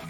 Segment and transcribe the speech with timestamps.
[0.00, 0.08] Hallo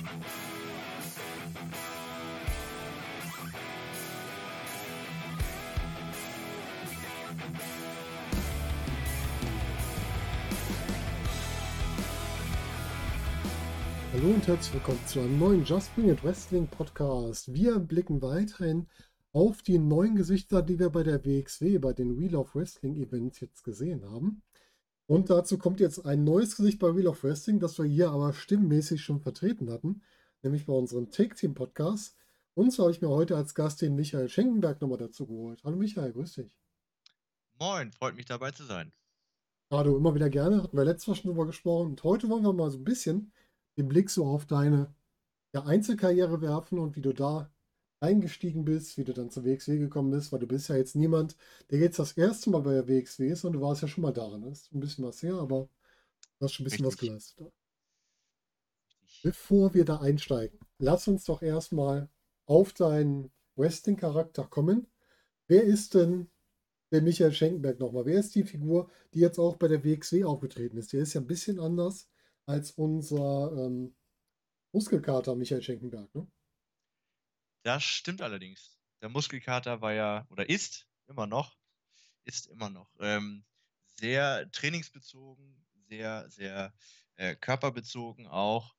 [14.35, 17.53] und herzlich willkommen zu einem neuen Just Bring It Wrestling Podcast.
[17.53, 18.87] Wir blicken weiterhin
[19.33, 23.41] auf die neuen Gesichter, die wir bei der WXW, bei den Wheel of Wrestling Events
[23.41, 24.43] jetzt gesehen haben.
[25.11, 28.33] Und dazu kommt jetzt ein neues Gesicht bei Wheel of Wrestling, das wir hier aber
[28.33, 30.03] stimmmäßig schon vertreten hatten,
[30.41, 32.17] nämlich bei unserem Take Team Podcast.
[32.55, 35.65] Und so habe ich mir heute als Gast den Michael Schenkenberg nochmal dazu geholt.
[35.65, 36.53] Hallo Michael, grüß dich.
[37.59, 38.93] Moin, freut mich dabei zu sein.
[39.73, 41.89] Ja, du immer wieder gerne, hatten wir letztes Mal schon drüber gesprochen.
[41.89, 43.33] Und heute wollen wir mal so ein bisschen
[43.79, 44.95] den Blick so auf deine
[45.53, 47.51] ja, Einzelkarriere werfen und wie du da
[48.01, 51.37] eingestiegen bist, wie du dann zur WXW gekommen bist, weil du bist ja jetzt niemand,
[51.71, 54.13] der jetzt das erste Mal bei der WXW ist und du warst ja schon mal
[54.13, 54.43] daran.
[54.43, 55.69] Das ist ein bisschen was her, aber
[56.39, 57.11] du hast schon ein bisschen Richtig.
[57.11, 57.53] was geleistet.
[59.23, 62.09] Bevor wir da einsteigen, lass uns doch erstmal
[62.47, 64.87] auf deinen Wrestling-Charakter kommen.
[65.47, 66.31] Wer ist denn
[66.91, 68.07] der Michael Schenkenberg nochmal?
[68.07, 70.93] Wer ist die Figur, die jetzt auch bei der WXW aufgetreten ist?
[70.95, 72.09] Der ist ja ein bisschen anders
[72.47, 73.95] als unser ähm,
[74.73, 76.27] Muskelkater Michael Schenkenberg, ne?
[77.63, 78.79] Das stimmt allerdings.
[79.03, 81.57] Der Muskelkater war ja, oder ist immer noch,
[82.25, 83.45] ist immer noch ähm,
[83.85, 86.73] sehr trainingsbezogen, sehr, sehr
[87.17, 88.75] äh, körperbezogen auch.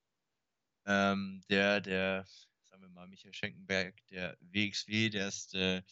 [0.86, 2.26] Ähm, der, der,
[2.64, 5.84] sagen wir mal, Michael Schenkenberg, der WXW, der ist äh,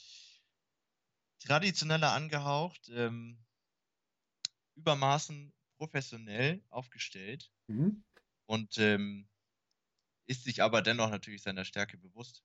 [1.39, 3.37] traditioneller angehaucht, ähm,
[4.75, 8.03] übermaßen professionell aufgestellt mhm.
[8.45, 9.29] und ähm,
[10.25, 12.43] ist sich aber dennoch natürlich seiner Stärke bewusst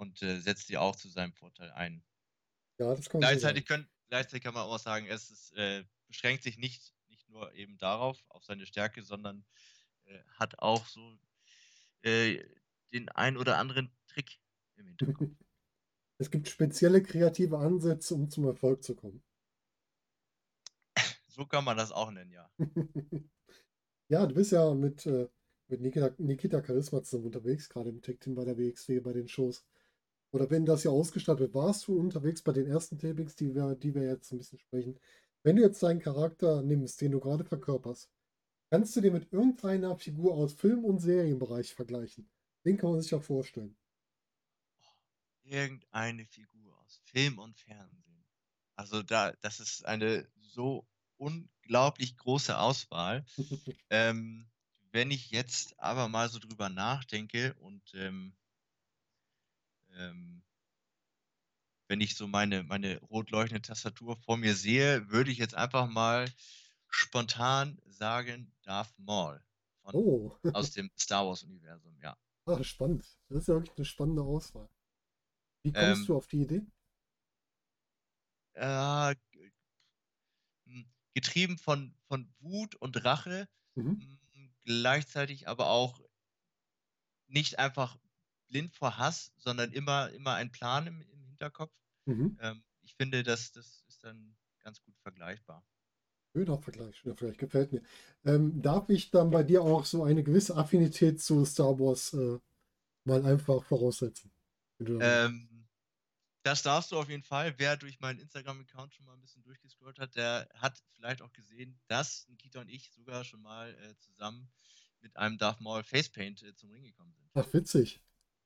[0.00, 2.02] und äh, setzt sie auch zu seinem Vorteil ein.
[2.78, 6.56] Ja, das kann gleichzeitig, können, gleichzeitig kann man auch sagen, es ist, äh, beschränkt sich
[6.56, 9.44] nicht, nicht nur eben darauf, auf seine Stärke, sondern
[10.06, 11.18] äh, hat auch so
[12.00, 12.42] äh,
[12.94, 14.40] den ein oder anderen Trick
[14.76, 15.36] im Hintergrund.
[16.18, 19.22] Es gibt spezielle kreative Ansätze, um zum Erfolg zu kommen.
[21.28, 22.50] So kann man das auch nennen, ja.
[24.08, 25.28] ja, du bist ja mit, äh,
[25.68, 29.64] mit Nikita, Nikita Charisma zusammen unterwegs, gerade im Tech-Team bei der WXW, bei den Shows.
[30.32, 33.74] Oder wenn das ja ausgestattet wird, warst du unterwegs bei den ersten Tapings, die wir,
[33.74, 34.98] die wir jetzt ein bisschen sprechen.
[35.42, 38.10] Wenn du jetzt deinen Charakter nimmst, den du gerade verkörperst,
[38.70, 42.30] kannst du dir mit irgendeiner Figur aus Film- und Serienbereich vergleichen.
[42.64, 43.76] Den kann man sich ja vorstellen.
[45.42, 48.24] Irgendeine Figur aus Film und Fernsehen.
[48.76, 50.86] Also da, das ist eine so
[51.16, 53.24] unglaublich große Auswahl.
[53.90, 54.48] ähm,
[54.92, 58.34] wenn ich jetzt aber mal so drüber nachdenke und ähm,
[59.96, 60.42] ähm,
[61.88, 65.88] wenn ich so meine, meine rot leuchtende Tastatur vor mir sehe, würde ich jetzt einfach
[65.88, 66.30] mal
[66.88, 69.42] spontan sagen Darth Maul
[69.82, 70.36] von, oh.
[70.52, 72.16] aus dem Star Wars-Universum, ja.
[72.46, 73.04] Ah, spannend.
[73.28, 74.68] Das ist ja wirklich eine spannende Auswahl.
[75.62, 76.62] Wie kommst ähm, du auf die Idee?
[78.54, 79.14] Äh,
[81.14, 84.18] getrieben von, von Wut und Rache, mhm.
[84.64, 86.00] gleichzeitig aber auch
[87.26, 87.98] nicht einfach
[88.50, 91.72] blind vor Hass, sondern immer, immer ein Plan im, im Hinterkopf.
[92.04, 92.38] Mhm.
[92.40, 95.64] Ähm, ich finde, das, das ist dann ganz gut vergleichbar.
[96.32, 97.82] Schöner Vergleich, schöner Vergleich, gefällt mir.
[98.24, 102.38] Ähm, darf ich dann bei dir auch so eine gewisse Affinität zu Star Wars äh,
[103.04, 104.30] mal einfach voraussetzen?
[104.78, 105.66] Ähm,
[106.42, 107.54] das darfst du auf jeden Fall.
[107.58, 111.78] Wer durch meinen Instagram-Account schon mal ein bisschen durchgescrollt hat, der hat vielleicht auch gesehen,
[111.88, 114.48] dass Nikita und ich sogar schon mal äh, zusammen
[115.00, 117.28] mit einem Darth Maul Facepaint äh, zum Ring gekommen sind.
[117.34, 118.00] Ach, witzig.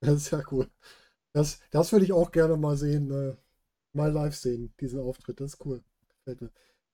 [0.04, 0.70] Das ist ja cool.
[1.32, 3.36] Das, das würde ich auch gerne mal sehen, äh,
[3.92, 5.40] mal live sehen, diesen Auftritt.
[5.40, 5.82] Das ist cool.
[6.18, 6.52] Gefällt mir.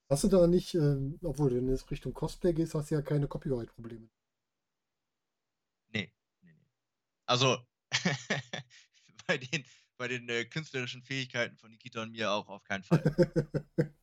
[0.08, 3.28] Hast du da nicht, ähm, obwohl du in Richtung Cosplay gehst, hast du ja keine
[3.28, 4.08] Copyright-Probleme.
[5.94, 6.12] Nee,
[6.42, 6.66] nee, nee.
[7.26, 7.58] Also,
[9.26, 9.64] bei den,
[9.96, 13.02] bei den äh, künstlerischen Fähigkeiten von Nikita und mir auch auf keinen Fall.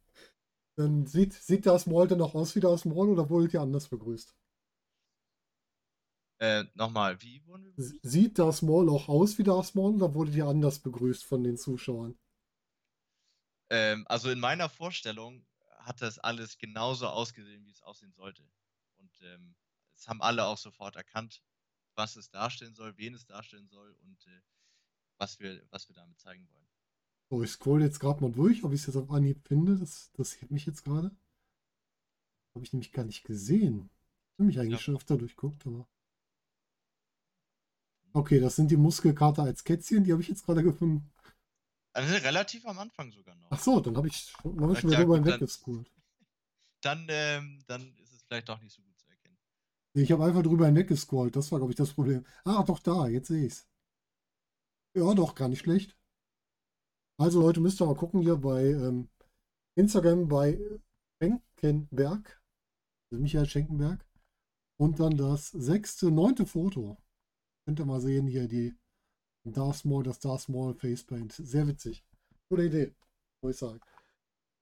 [0.77, 3.87] Dann sieht, sieht das Maul denn auch aus wie das Maul oder wurdet ihr anders
[3.89, 4.35] begrüßt?
[6.39, 7.99] Äh, nochmal, wie wurden wir begrüßt?
[8.03, 11.57] Sieht das Maul auch aus wie das Maul oder wurdet ihr anders begrüßt von den
[11.57, 12.17] Zuschauern?
[13.69, 15.45] Ähm, also in meiner Vorstellung
[15.79, 18.43] hat das alles genauso ausgesehen, wie es aussehen sollte.
[18.97, 19.55] Und ähm,
[19.95, 21.41] es haben alle auch sofort erkannt,
[21.95, 24.41] was es darstellen soll, wen es darstellen soll und äh,
[25.17, 26.67] was wir, was wir damit zeigen wollen.
[27.29, 29.75] So, ich scroll jetzt gerade mal durch, ob ich es jetzt auf Anhieb finde.
[29.77, 31.11] Das, das hebt mich jetzt gerade.
[32.53, 33.89] Habe ich nämlich gar nicht gesehen.
[34.31, 34.79] Ich habe mich eigentlich ja.
[34.79, 35.87] schon öfter durchguckt, aber.
[38.13, 41.09] Okay, das sind die Muskelkater als Kätzchen, die habe ich jetzt gerade gefunden.
[41.93, 43.47] Also relativ am Anfang sogar noch.
[43.49, 45.91] Ach so, dann habe ich, hab ich schon wieder drüber hinweggescrollt.
[46.81, 49.35] Dann, ähm, dann ist es vielleicht doch nicht so gut zu erkennen.
[49.93, 51.35] Ich habe einfach drüber hinweggescrollt.
[51.35, 52.23] Das war, glaube ich, das Problem.
[52.45, 53.67] Ah, doch da, jetzt sehe ich es.
[54.95, 55.97] Ja, doch, gar nicht schlecht.
[57.19, 59.09] Also Leute, müsst ihr mal gucken hier bei ähm,
[59.75, 60.59] Instagram bei
[61.19, 62.41] Schenkenberg,
[63.11, 64.05] also Michael Schenkenberg.
[64.79, 66.97] Und dann das sechste, neunte Foto.
[67.67, 68.77] Könnt ihr mal sehen hier die
[69.43, 71.33] Darth Maul, das Darth Maul Facepaint.
[71.33, 72.01] Sehr witzig.
[72.47, 72.95] Gute Idee,
[73.41, 73.81] muss ich sagen.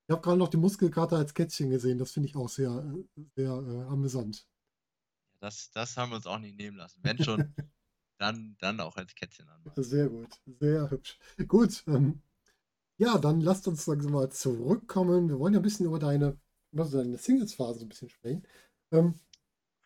[0.08, 1.98] Ich habe gerade noch die Muskelkarte als Kätzchen gesehen.
[1.98, 2.84] Das finde ich auch sehr,
[3.36, 4.48] sehr äh, amüsant.
[5.38, 6.98] Das, das haben wir uns auch nicht nehmen lassen.
[7.04, 7.54] Wenn schon,
[8.18, 9.62] dann, dann auch als Kätzchen an.
[9.76, 11.16] Sehr gut, sehr hübsch.
[11.46, 12.22] Gut, ähm,
[12.96, 15.28] ja, dann lasst uns langsam mal zurückkommen.
[15.28, 16.40] Wir wollen ja ein bisschen über deine,
[16.76, 18.44] also deine Singles-Phase ein bisschen sprechen.
[18.90, 19.20] Ähm,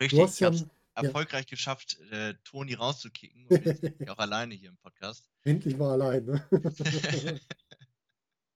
[0.01, 0.71] Richtig, du hast ja, ich habe
[1.07, 3.47] erfolgreich geschafft, äh, Toni rauszukicken.
[3.47, 5.29] Und jetzt bin ich auch alleine hier im Podcast.
[5.43, 6.49] Endlich mal allein, ne?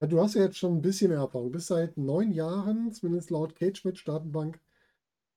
[0.01, 1.49] ja, du hast ja jetzt schon ein bisschen mehr Erfahrung.
[1.49, 4.61] Du bist seit neun Jahren, zumindest laut Cage mit Datenbank,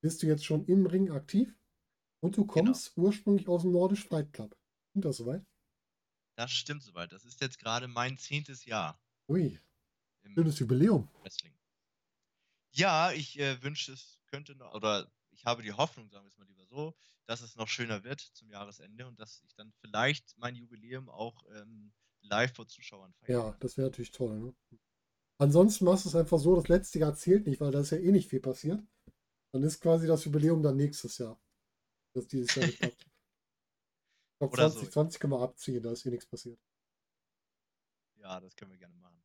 [0.00, 1.54] bist du jetzt schon im Ring aktiv.
[2.20, 2.52] Und du genau.
[2.52, 3.08] kommst genau.
[3.08, 4.56] ursprünglich aus dem Nordisch Fight Club.
[4.90, 5.44] Stimmt das soweit?
[6.36, 7.12] Das stimmt soweit.
[7.12, 9.00] Das ist jetzt gerade mein zehntes Jahr.
[9.28, 9.60] Ui.
[10.34, 11.08] Schönes Jubiläum.
[11.22, 11.54] Wrestling.
[12.72, 16.36] Ja, ich äh, wünsche, es könnte noch, oder ich habe die Hoffnung, sagen wir es
[16.36, 16.94] mal lieber so,
[17.26, 21.44] dass es noch schöner wird zum Jahresende und dass ich dann vielleicht mein Jubiläum auch
[21.54, 21.92] ähm,
[22.22, 23.50] live vor Zuschauern feiere.
[23.50, 24.38] Ja, das wäre natürlich toll.
[24.40, 24.54] Ne?
[25.38, 27.98] Ansonsten machst du es einfach so, das letzte Jahr zählt nicht, weil da ist ja
[27.98, 28.82] eh nicht viel passiert.
[29.52, 31.40] Dann ist quasi das Jubiläum dann nächstes Jahr.
[32.14, 33.02] Das dieses Jahr nicht klappt.
[33.02, 35.20] Ich glaube, 2020 so.
[35.20, 36.60] kann man abziehen, da ist eh nichts passiert.
[38.16, 39.22] Ja, das können wir gerne machen.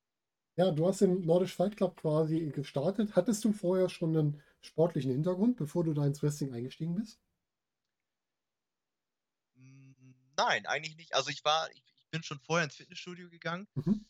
[0.56, 3.16] Ja, du hast im Nordisch Fight Club quasi gestartet.
[3.16, 7.20] Hattest du vorher schon einen sportlichen Hintergrund, bevor du da ins Wrestling eingestiegen bist?
[10.36, 11.14] Nein, eigentlich nicht.
[11.14, 14.06] Also ich war, ich, ich bin schon vorher ins Fitnessstudio gegangen, mhm.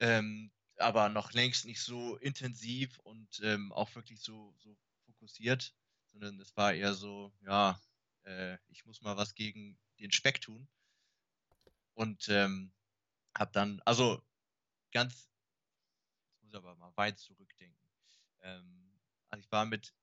[0.00, 4.76] ähm, aber noch längst nicht so intensiv und ähm, auch wirklich so, so
[5.06, 5.74] fokussiert,
[6.12, 7.78] sondern es war eher so, ja,
[8.24, 10.66] äh, ich muss mal was gegen den Speck tun.
[11.94, 12.72] Und ähm,
[13.36, 14.22] hab dann, also
[14.92, 15.28] ganz
[16.40, 17.88] muss aber mal weit zurückdenken.
[18.42, 18.83] Ähm,
[19.40, 19.94] ich war mit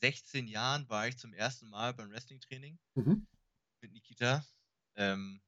[0.00, 3.26] 16 Jahren, war ich zum ersten Mal beim Wrestling-Training mhm.
[3.80, 4.44] mit Nikita.
[4.96, 5.42] Ähm,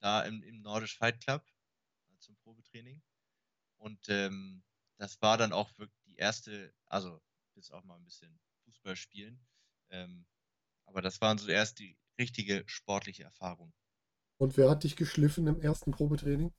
[0.00, 1.44] da im, im Nordisch Fight Club
[2.08, 3.02] äh, zum Probetraining.
[3.78, 4.62] Und ähm,
[4.98, 7.20] das war dann auch wirklich die erste, also
[7.54, 9.44] bis auch mal ein bisschen Fußball spielen.
[9.90, 10.26] Ähm,
[10.86, 13.72] aber das waren so erst die richtige sportliche Erfahrung.
[14.38, 16.52] Und wer hat dich geschliffen im ersten Probetraining?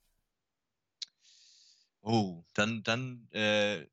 [2.02, 3.88] Oh, dann, dann äh,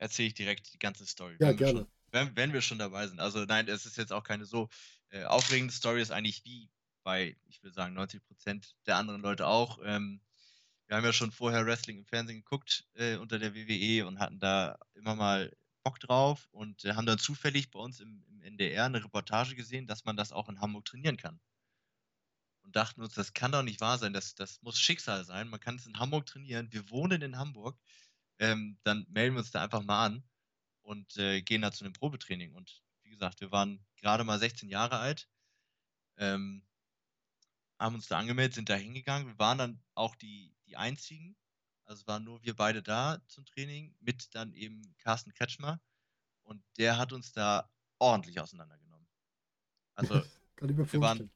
[0.00, 1.36] erzähle ich direkt die ganze Story.
[1.40, 1.72] Ja, wenn gerne.
[1.72, 3.20] Wir schon, wenn, wenn, wir schon dabei sind.
[3.20, 4.68] Also nein, es ist jetzt auch keine so
[5.10, 6.68] äh, aufregende Story, ist eigentlich wie
[7.02, 9.78] bei, ich würde sagen, 90 Prozent der anderen Leute auch.
[9.84, 10.20] Ähm,
[10.86, 14.40] wir haben ja schon vorher Wrestling im Fernsehen geguckt äh, unter der WWE und hatten
[14.40, 18.86] da immer mal Bock drauf und äh, haben dann zufällig bei uns im, im NDR
[18.86, 21.40] eine Reportage gesehen, dass man das auch in Hamburg trainieren kann
[22.70, 25.48] und dachten uns, das kann doch nicht wahr sein, das, das muss Schicksal sein.
[25.48, 26.72] Man kann es in Hamburg trainieren.
[26.72, 27.76] Wir wohnen in Hamburg.
[28.40, 30.24] Ähm, dann melden wir uns da einfach mal an
[30.82, 32.54] und äh, gehen da zu einem Probetraining.
[32.54, 35.28] Und wie gesagt, wir waren gerade mal 16 Jahre alt,
[36.16, 36.66] ähm,
[37.78, 39.28] haben uns da angemeldet, sind da hingegangen.
[39.28, 41.36] Wir waren dann auch die, die einzigen.
[41.84, 45.80] Also waren nur wir beide da zum Training, mit dann eben Carsten Kretschmer.
[46.42, 49.06] Und der hat uns da ordentlich auseinandergenommen.
[49.94, 50.22] Also,
[50.60, 51.30] wir waren,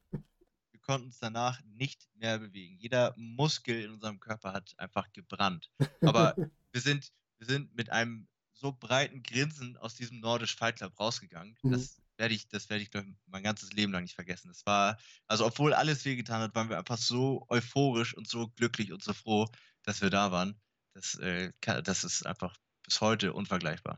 [0.85, 2.77] konnten uns danach nicht mehr bewegen.
[2.77, 5.71] Jeder Muskel in unserem Körper hat einfach gebrannt.
[6.01, 6.35] Aber
[6.75, 11.57] wir sind, wir sind mit einem so breiten Grinsen aus diesem Nordisch Fight Club rausgegangen.
[11.63, 11.71] Mhm.
[11.71, 14.49] Das werde ich, das werde ich, glaube ich, mein ganzes Leben lang nicht vergessen.
[14.49, 18.91] Das war, also obwohl alles wehgetan hat, waren wir einfach so euphorisch und so glücklich
[18.91, 19.47] und so froh,
[19.83, 20.59] dass wir da waren.
[20.93, 23.97] Das, äh, das ist einfach bis heute unvergleichbar.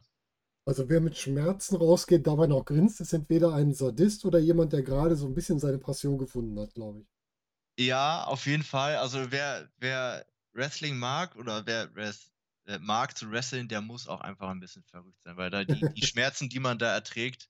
[0.66, 4.84] Also wer mit Schmerzen rausgeht, dabei noch grinst, ist entweder ein Sadist oder jemand, der
[4.84, 7.86] gerade so ein bisschen seine Passion gefunden hat, glaube ich.
[7.86, 8.98] Ja, auf jeden Fall.
[8.98, 12.32] Also wer, wer Wrestling mag oder wer, wer es
[12.68, 15.82] äh, mag zu wresteln, der muss auch einfach ein bisschen verrückt sein, weil da die,
[15.96, 17.50] die Schmerzen, die man da erträgt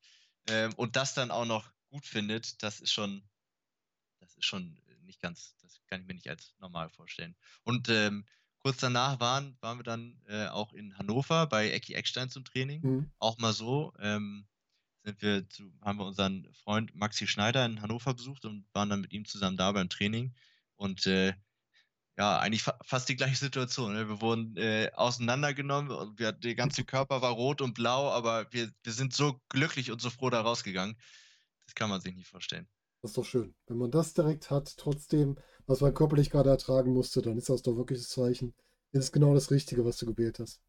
[0.49, 3.27] ähm, und das dann auch noch gut findet, das ist schon,
[4.19, 7.35] das ist schon nicht ganz, das kann ich mir nicht als normal vorstellen.
[7.63, 8.25] Und ähm,
[8.59, 12.81] Kurz danach waren, waren wir dann äh, auch in Hannover bei Ecki Eckstein zum Training.
[12.81, 13.11] Mhm.
[13.19, 13.93] Auch mal so.
[13.99, 14.45] Ähm,
[15.03, 18.99] sind wir zu, haben wir unseren Freund Maxi Schneider in Hannover besucht und waren dann
[18.99, 20.33] mit ihm zusammen da beim Training.
[20.75, 21.33] Und äh,
[22.17, 23.93] ja, eigentlich fa fast die gleiche Situation.
[23.93, 24.09] Ne?
[24.09, 28.71] Wir wurden äh, auseinandergenommen und wir, der ganze Körper war rot und blau, aber wir,
[28.83, 30.97] wir sind so glücklich und so froh da rausgegangen.
[31.65, 32.67] Das kann man sich nicht vorstellen.
[33.01, 33.55] Das ist doch schön.
[33.67, 37.61] Wenn man das direkt hat, trotzdem, was man körperlich gerade ertragen musste, dann ist das
[37.61, 38.55] doch wirklich das Zeichen.
[38.93, 40.59] Das ist genau das Richtige, was du gewählt hast.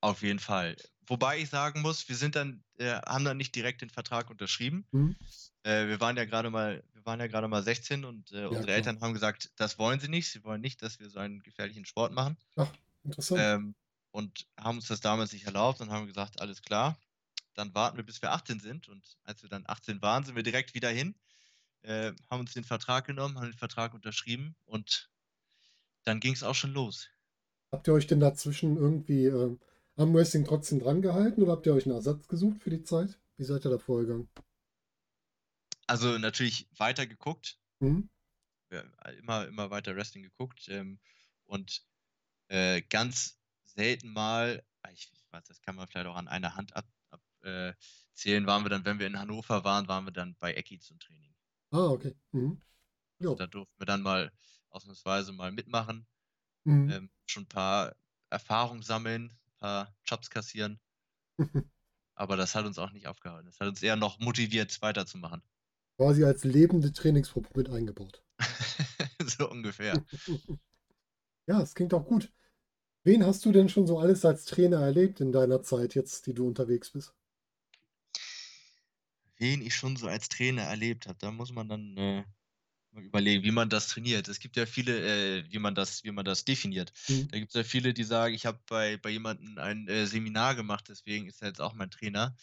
[0.00, 0.76] Auf jeden Fall.
[1.06, 4.86] Wobei ich sagen muss, wir sind dann, äh, haben dann nicht direkt den Vertrag unterschrieben.
[4.90, 5.16] Mhm.
[5.62, 8.46] Äh, wir waren ja gerade mal, wir waren ja gerade mal 16 und äh, ja,
[8.46, 8.76] unsere klar.
[8.76, 10.30] Eltern haben gesagt, das wollen sie nicht.
[10.30, 12.36] Sie wollen nicht, dass wir so einen gefährlichen Sport machen.
[12.56, 12.72] Ach,
[13.04, 13.40] interessant.
[13.42, 13.74] Ähm,
[14.10, 16.98] und haben uns das damals nicht erlaubt und haben gesagt, alles klar,
[17.54, 18.88] dann warten wir, bis wir 18 sind.
[18.88, 21.14] Und als wir dann 18 waren, sind wir direkt wieder hin,
[21.82, 25.10] äh, haben uns den Vertrag genommen, haben den Vertrag unterschrieben und
[26.04, 27.08] dann ging es auch schon los.
[27.72, 29.56] Habt ihr euch denn dazwischen irgendwie äh,
[29.96, 33.18] am Wrestling trotzdem dran gehalten oder habt ihr euch einen Ersatz gesucht für die Zeit?
[33.36, 34.28] Wie seid ihr da vorgegangen?
[35.86, 37.58] Also natürlich weiter geguckt.
[37.80, 38.08] Mhm.
[39.18, 40.68] immer, immer weiter Wrestling geguckt.
[40.68, 40.98] Ähm,
[41.44, 41.84] und
[42.48, 46.72] äh, ganz selten mal, ah, ich weiß, das kann man vielleicht auch an einer Hand
[46.74, 50.78] abzählen, äh, waren wir dann, wenn wir in Hannover waren, waren wir dann bei Ecki
[50.78, 51.34] zum Training.
[51.70, 52.14] Ah, okay.
[52.32, 52.60] Mhm.
[53.20, 54.32] Also da durften wir dann mal
[54.70, 56.06] ausnahmsweise mal mitmachen.
[56.64, 56.90] Mhm.
[56.90, 57.94] Ähm, schon ein paar
[58.30, 60.80] Erfahrungen sammeln, paar Jobs kassieren.
[62.14, 63.46] Aber das hat uns auch nicht aufgehalten.
[63.46, 65.42] Das hat uns eher noch motiviert, weiterzumachen.
[65.96, 68.22] Quasi als lebende Trainingsgruppe mit eingebaut.
[69.24, 70.04] so ungefähr.
[71.46, 72.32] ja, es klingt auch gut.
[73.04, 76.34] Wen hast du denn schon so alles als Trainer erlebt in deiner Zeit jetzt, die
[76.34, 77.14] du unterwegs bist?
[79.36, 82.24] Wen ich schon so als Trainer erlebt habe, da muss man dann äh,
[83.04, 84.28] überlegen, wie man das trainiert.
[84.28, 86.92] Es gibt ja viele, äh, wie man das, wie man das definiert.
[87.08, 87.28] Mhm.
[87.28, 90.54] Da gibt es ja viele, die sagen, ich habe bei, bei jemandem ein äh, Seminar
[90.54, 92.36] gemacht, deswegen ist er jetzt auch mein Trainer.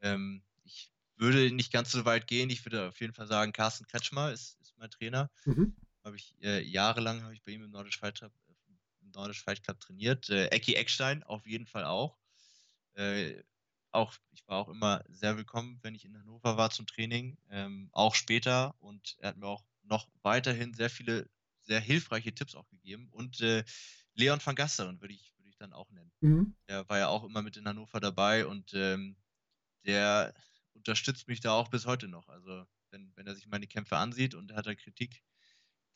[0.00, 2.50] Ähm, ich würde nicht ganz so weit gehen.
[2.50, 5.30] Ich würde auf jeden Fall sagen, Carsten Kretschmer ist, ist mein Trainer.
[5.44, 5.74] Mhm.
[6.02, 8.32] Habe ich äh, jahrelang habe ich bei ihm im Nordisch Fight Club,
[9.00, 10.28] im Nordisch Fight Club trainiert.
[10.28, 12.18] Äh, Ecki Eckstein auf jeden Fall auch.
[12.94, 13.42] Äh,
[13.90, 17.88] auch, ich war auch immer sehr willkommen, wenn ich in Hannover war zum Training, ähm,
[17.92, 18.74] auch später.
[18.80, 21.28] Und er hat mir auch noch weiterhin sehr viele,
[21.62, 23.08] sehr hilfreiche Tipps auch gegeben.
[23.10, 23.64] Und äh,
[24.14, 26.12] Leon van Gasteren würde ich, würde ich dann auch nennen.
[26.20, 26.54] Mhm.
[26.68, 29.16] Der war ja auch immer mit in Hannover dabei und ähm,
[29.84, 30.34] der
[30.72, 32.28] unterstützt mich da auch bis heute noch.
[32.28, 35.22] Also wenn, wenn er sich meine Kämpfe ansieht und er hat da Kritik,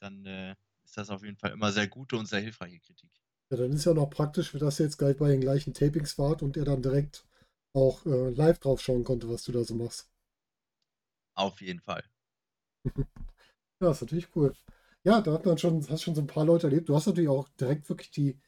[0.01, 0.55] dann äh,
[0.85, 3.11] ist das auf jeden Fall immer sehr gute und sehr hilfreiche Kritik.
[3.51, 6.43] Ja, dann ist ja noch praktisch, dass ihr jetzt gleich bei den gleichen Tapings wart
[6.43, 7.27] und er dann direkt
[7.73, 10.11] auch äh, live drauf schauen konnte, was du da so machst.
[11.35, 12.05] Auf jeden Fall.
[13.81, 14.53] ja, ist natürlich cool.
[15.05, 16.89] Ja, da hat man schon, hast schon so ein paar Leute erlebt.
[16.89, 18.39] Du hast natürlich auch direkt wirklich die,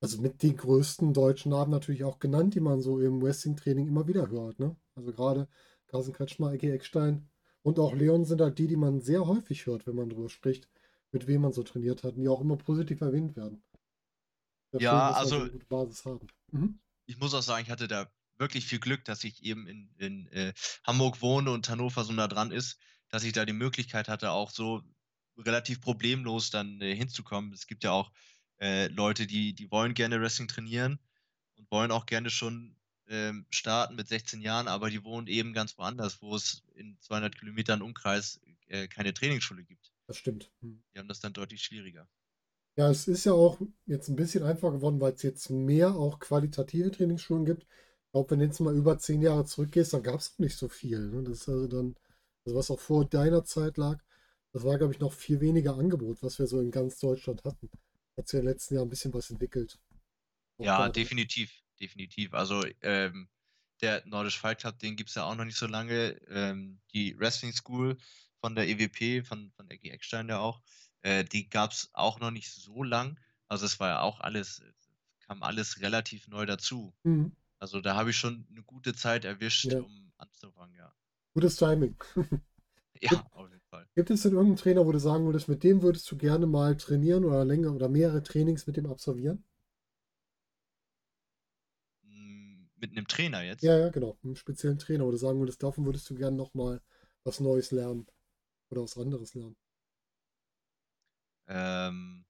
[0.00, 4.08] also mit den größten deutschen Namen natürlich auch genannt, die man so im Wrestling-Training immer
[4.08, 4.58] wieder hört.
[4.58, 4.76] Ne?
[4.94, 5.48] Also gerade
[5.86, 7.28] Carsten Kretschmer, Ecke Eckstein
[7.62, 10.68] und auch Leon sind halt die, die man sehr häufig hört, wenn man darüber spricht,
[11.12, 13.62] mit wem man so trainiert hat und die auch immer positiv erwähnt werden.
[14.72, 16.26] Ja, ja also Basis haben.
[16.50, 16.80] Mhm.
[17.06, 20.26] ich muss auch sagen, ich hatte da wirklich viel Glück, dass ich eben in, in
[20.28, 20.52] äh,
[20.84, 22.78] Hamburg wohne und Hannover so nah dran ist,
[23.12, 24.82] dass ich da die Möglichkeit hatte, auch so
[25.36, 27.52] relativ problemlos dann äh, hinzukommen.
[27.52, 28.10] Es gibt ja auch
[28.60, 30.98] äh, Leute, die, die wollen gerne Wrestling trainieren
[31.56, 32.74] und wollen auch gerne schon
[33.08, 37.38] ähm, starten mit 16 Jahren, aber die wohnen eben ganz woanders, wo es in 200
[37.38, 39.92] Kilometern Umkreis äh, keine Trainingsschule gibt.
[40.06, 40.50] Das stimmt.
[40.60, 40.82] Hm.
[40.94, 42.08] Die haben das dann deutlich schwieriger.
[42.76, 46.18] Ja, es ist ja auch jetzt ein bisschen einfacher geworden, weil es jetzt mehr auch
[46.18, 47.66] qualitative Trainingsschulen gibt
[48.12, 50.68] glaube, wenn du jetzt mal über zehn Jahre zurückgehst, dann gab es auch nicht so
[50.68, 51.00] viel.
[51.00, 51.22] Ne?
[51.24, 51.96] Das ist also dann,
[52.44, 53.98] also was auch vor deiner Zeit lag,
[54.52, 57.70] das war, glaube ich, noch viel weniger Angebot, was wir so in ganz Deutschland hatten.
[58.16, 59.78] Hat sich in den letzten Jahren ein bisschen was entwickelt.
[60.58, 62.34] Auch ja, definitiv, definitiv.
[62.34, 63.28] Also ähm,
[63.80, 66.20] der Nordisch Fight Club, den gibt es ja auch noch nicht so lange.
[66.28, 67.96] Ähm, die Wrestling School
[68.40, 70.60] von der EWP, von, von Ecki Eckstein ja auch,
[71.00, 73.18] äh, die gab es auch noch nicht so lang.
[73.48, 74.62] Also es war ja auch alles,
[75.26, 76.94] kam alles relativ neu dazu.
[77.04, 77.34] Mhm.
[77.58, 79.80] Also da habe ich schon eine gute Zeit erwischt, ja.
[79.80, 80.92] um anzufangen, ja.
[81.34, 81.96] Gutes Timing.
[83.00, 83.86] ja, auf jeden Fall.
[83.94, 86.76] Gibt es denn irgendeinen Trainer, wo du sagen würdest, mit dem würdest du gerne mal
[86.76, 89.44] trainieren oder länger oder mehrere Trainings mit dem absolvieren?
[92.04, 93.62] Hm, mit einem Trainer jetzt?
[93.62, 94.18] Ja, ja, genau.
[94.22, 96.80] Einem speziellen Trainer, wo du sagen würdest, davon würdest du gerne nochmal
[97.24, 98.06] was Neues lernen
[98.70, 99.56] oder was anderes lernen.
[101.48, 102.24] Ähm,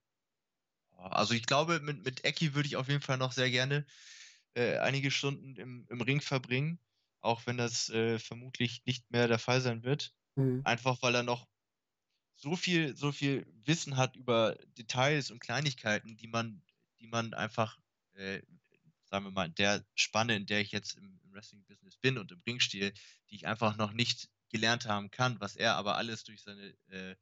[0.96, 3.84] also ich glaube, mit, mit Ecki würde ich auf jeden Fall noch sehr gerne
[4.54, 6.78] äh, einige Stunden im, im Ring verbringen,
[7.22, 10.14] auch wenn das äh, vermutlich nicht mehr der Fall sein wird.
[10.36, 10.62] Mhm.
[10.64, 11.48] Einfach weil er noch
[12.34, 16.62] so viel, so viel Wissen hat über Details und Kleinigkeiten, die man,
[17.00, 17.78] die man einfach,
[18.14, 18.42] äh,
[19.04, 22.32] sagen wir mal, in der Spanne, in der ich jetzt im, im Wrestling-Business bin und
[22.32, 22.92] im Ringstil,
[23.30, 27.16] die ich einfach noch nicht gelernt haben kann, was er aber alles durch seine äh,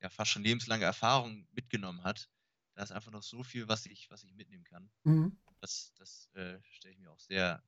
[0.00, 2.28] ja fast schon lebenslange Erfahrung mitgenommen hat.
[2.74, 4.90] Da ist einfach noch so viel, was ich, was ich mitnehmen kann.
[5.04, 7.62] Mhm das, das äh, stelle ich mir auch sehr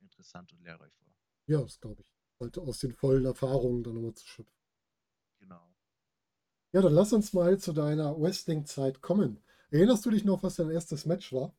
[0.00, 1.14] interessant und lehrreich vor.
[1.46, 2.12] Ja, das glaube ich.
[2.40, 4.60] Halt aus den vollen Erfahrungen dann nochmal zu schöpfen.
[5.38, 5.74] Genau.
[6.72, 9.42] Ja, dann lass uns mal zu deiner Wrestling-Zeit kommen.
[9.70, 11.54] Erinnerst du dich noch, was dein erstes Match war?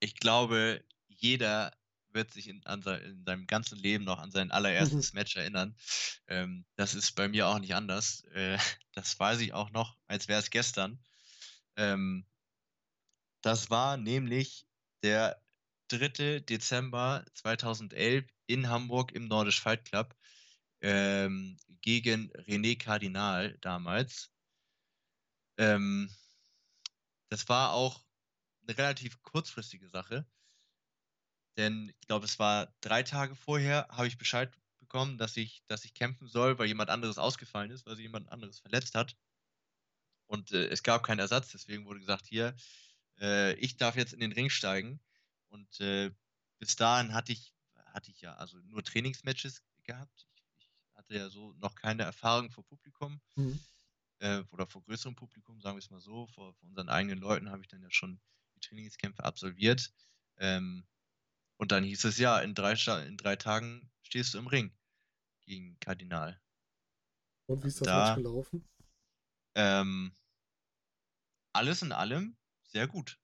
[0.00, 1.72] ich glaube, jeder
[2.10, 5.76] wird sich in, an in seinem ganzen Leben noch an sein allererstes Match erinnern.
[6.26, 8.24] Ähm, das ist bei mir auch nicht anders.
[8.32, 8.58] Äh,
[8.92, 10.98] das weiß ich auch noch, als wäre es gestern.
[11.76, 12.26] Ähm,
[13.42, 14.66] das war nämlich
[15.02, 15.40] der
[15.88, 16.40] 3.
[16.40, 20.14] Dezember 2011 in Hamburg im Nordisch Fight Club
[20.80, 24.30] ähm, gegen René Kardinal damals.
[25.58, 26.10] Ähm,
[27.30, 28.04] das war auch
[28.66, 30.26] eine relativ kurzfristige Sache.
[31.56, 35.84] Denn ich glaube, es war drei Tage vorher, habe ich Bescheid bekommen, dass ich, dass
[35.84, 39.16] ich kämpfen soll, weil jemand anderes ausgefallen ist, weil sich jemand anderes verletzt hat.
[40.26, 42.54] Und äh, es gab keinen Ersatz, deswegen wurde gesagt, hier,
[43.20, 45.00] äh, ich darf jetzt in den Ring steigen.
[45.48, 46.10] Und äh,
[46.58, 47.54] bis dahin hatte ich,
[47.86, 50.26] hatte ich ja also nur Trainingsmatches gehabt.
[50.34, 53.58] Ich, ich hatte ja so noch keine Erfahrung vor Publikum mhm.
[54.18, 56.26] äh, oder vor größerem Publikum, sagen wir es mal so.
[56.28, 58.20] Vor, vor unseren eigenen Leuten habe ich dann ja schon
[58.54, 59.92] die Trainingskämpfe absolviert.
[60.36, 60.86] Ähm,
[61.56, 62.74] und dann hieß es ja, in drei,
[63.06, 64.72] in drei Tagen stehst du im Ring
[65.42, 66.40] gegen Kardinal.
[67.46, 68.68] Und wie ist das da, gelaufen?
[69.54, 70.14] Ähm,
[71.52, 73.18] alles in allem sehr gut.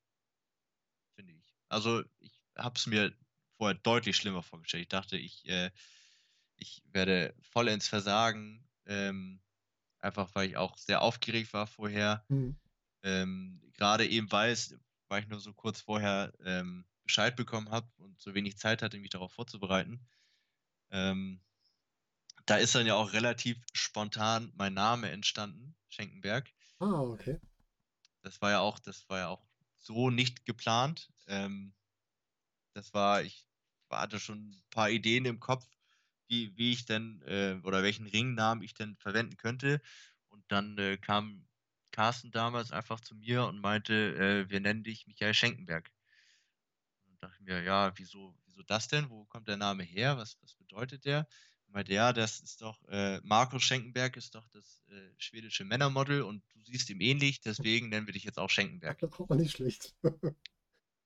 [1.74, 3.12] Also ich habe es mir
[3.56, 4.82] vorher deutlich schlimmer vorgestellt.
[4.82, 5.70] Ich dachte, ich, äh,
[6.56, 9.42] ich werde voll ins Versagen, ähm,
[9.98, 12.24] einfach weil ich auch sehr aufgeregt war vorher.
[12.28, 12.56] Mhm.
[13.02, 14.76] Ähm, Gerade eben weil, es,
[15.08, 18.98] weil ich nur so kurz vorher ähm, Bescheid bekommen habe und so wenig Zeit hatte,
[18.98, 20.06] mich darauf vorzubereiten.
[20.90, 21.42] Ähm,
[22.46, 26.52] da ist dann ja auch relativ spontan mein Name entstanden, Schenkenberg.
[26.78, 27.40] Ah, okay.
[28.22, 29.44] Das war ja auch, das war ja auch
[29.84, 31.10] so nicht geplant.
[31.26, 31.74] Ähm,
[32.74, 33.46] das war, ich
[33.90, 35.66] hatte schon ein paar Ideen im Kopf,
[36.26, 39.80] wie, wie ich denn äh, oder welchen Ringnamen ich denn verwenden könnte.
[40.28, 41.46] Und dann äh, kam
[41.92, 45.92] Carsten damals einfach zu mir und meinte, äh, wir nennen dich Michael Schenkenberg
[47.24, 49.08] dachte ich mir, ja, wieso, wieso das denn?
[49.08, 50.16] Wo kommt der Name her?
[50.16, 51.26] Was, was bedeutet der?
[51.74, 56.44] Meinte, ja, das ist doch, äh, Markus Schenkenberg ist doch das äh, schwedische Männermodel und
[56.54, 59.00] du siehst ihm ähnlich, deswegen nennen wir dich jetzt auch Schenkenberg.
[59.00, 59.92] Das war nicht schlecht.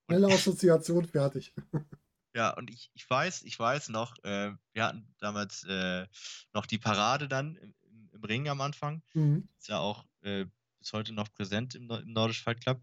[0.05, 1.53] Schnelle Assoziation fertig.
[2.35, 6.05] Ja, und ich, ich weiß, ich weiß noch, äh, wir hatten damals äh,
[6.53, 7.73] noch die Parade dann im,
[8.11, 9.01] im, Ring am Anfang.
[9.15, 9.49] Mhm.
[9.57, 10.45] Ist ja auch äh,
[10.77, 12.79] bis heute noch präsent im, im Nordisch Fight Club.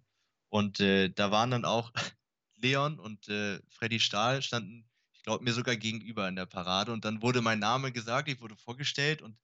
[0.48, 1.92] Und äh, da waren dann auch
[2.56, 3.26] Leon und
[3.68, 4.85] Freddy Stahl standen,
[5.26, 6.92] glaube, mir sogar gegenüber in der Parade.
[6.92, 9.36] Und dann wurde mein Name gesagt, ich wurde vorgestellt und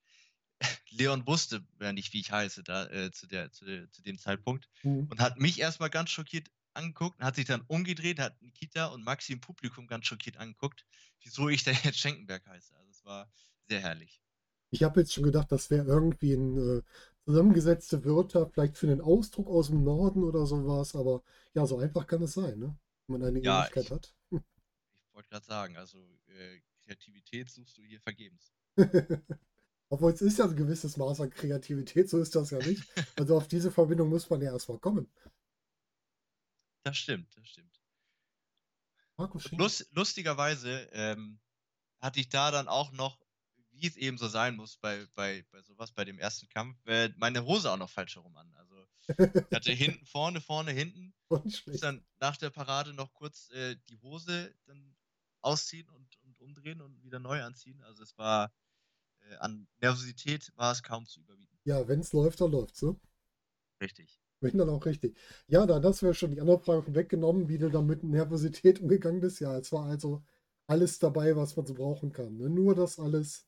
[0.91, 4.69] Leon wusste ja nicht, wie ich heiße, da äh, zu, der, zu, zu, dem Zeitpunkt.
[4.85, 5.09] Mhm.
[5.11, 9.05] Und hat mich erstmal ganz schockiert angeguckt und hat sich dann umgedreht, hat Nikita und
[9.05, 10.87] Maxi im Publikum ganz schockiert angeguckt,
[11.21, 12.75] wieso ich denn jetzt Schenkenberg heiße.
[12.77, 13.31] Also es war
[13.69, 14.23] sehr herrlich.
[14.71, 16.83] Ich habe jetzt schon gedacht, das wäre irgendwie ein äh,
[17.25, 21.23] zusammengesetzte Wörter, vielleicht für einen Ausdruck aus dem Norden oder sowas, aber
[21.55, 22.79] ja, so einfach kann es sein, ne?
[23.09, 24.15] man eine ja, Ähnlichkeit ich, hat.
[25.13, 25.99] Ich wollte gerade sagen, also
[26.29, 28.51] äh, Kreativität suchst du hier vergebens.
[29.91, 32.83] Obwohl es ist ja ein gewisses Maß an Kreativität, so ist das ja nicht.
[33.17, 35.07] Also auf diese Verbindung muss man ja erstmal kommen.
[36.83, 37.79] Das stimmt, das stimmt.
[39.53, 41.39] Lust, lustigerweise ähm,
[42.01, 43.21] hatte ich da dann auch noch,
[43.73, 47.11] wie es eben so sein muss bei, bei, bei sowas, bei dem ersten Kampf, äh,
[47.19, 48.51] meine Hose auch noch falsch herum an.
[48.55, 51.13] Also ich hatte hinten, vorne, vorne, hinten.
[51.67, 54.97] Muss dann nach der Parade noch kurz äh, die Hose dann
[55.43, 57.83] ausziehen und, und umdrehen und wieder neu anziehen.
[57.83, 58.53] Also es war
[59.21, 61.59] äh, an Nervosität war es kaum zu überbieten.
[61.65, 62.99] Ja, wenn es läuft, dann läuft es, ne?
[63.81, 64.21] Richtig.
[64.41, 65.17] Wenn dann auch richtig.
[65.47, 68.81] Ja, dann hast du ja schon die andere Frage weggenommen, wie du da mit Nervosität
[68.81, 69.41] umgegangen bist.
[69.41, 70.25] Ja, es war also
[70.67, 72.37] alles dabei, was man so brauchen kann.
[72.37, 72.49] Ne?
[72.49, 73.47] Nur, dass alles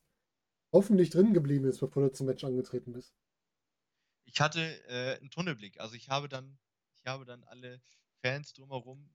[0.71, 3.15] hoffentlich drin geblieben ist, bevor du zum Match angetreten bist
[4.35, 5.79] ich hatte äh, einen Tunnelblick.
[5.79, 6.57] Also ich habe dann,
[6.95, 7.81] ich habe dann alle
[8.21, 9.14] Fans drumherum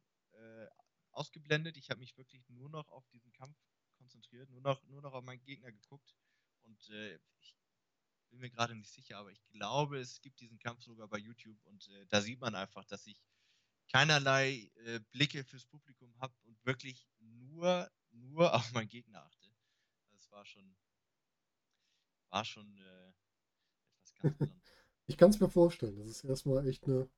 [1.13, 1.77] ausgeblendet.
[1.77, 3.57] Ich habe mich wirklich nur noch auf diesen Kampf
[3.97, 6.15] konzentriert, nur noch, nur noch auf meinen Gegner geguckt.
[6.63, 7.57] Und äh, ich
[8.31, 11.59] bin mir gerade nicht sicher, aber ich glaube, es gibt diesen Kampf sogar bei YouTube
[11.65, 13.21] und äh, da sieht man einfach, dass ich
[13.91, 19.51] keinerlei äh, Blicke fürs Publikum habe und wirklich nur, nur auf meinen Gegner achte.
[20.13, 20.77] Das war schon,
[22.29, 23.13] war schon äh,
[23.91, 24.61] etwas ganz Besonderes.
[25.07, 25.97] Ich kann es mir vorstellen.
[25.99, 27.11] Das ist erstmal echt eine,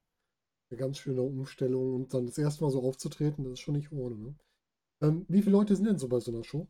[0.73, 3.93] eine ganz schöne Umstellung und dann das erste Mal so aufzutreten, das ist schon nicht
[3.93, 4.17] ohne.
[4.17, 4.35] Ne?
[5.03, 6.67] Ähm, wie viele Leute sind denn so bei so einer Show?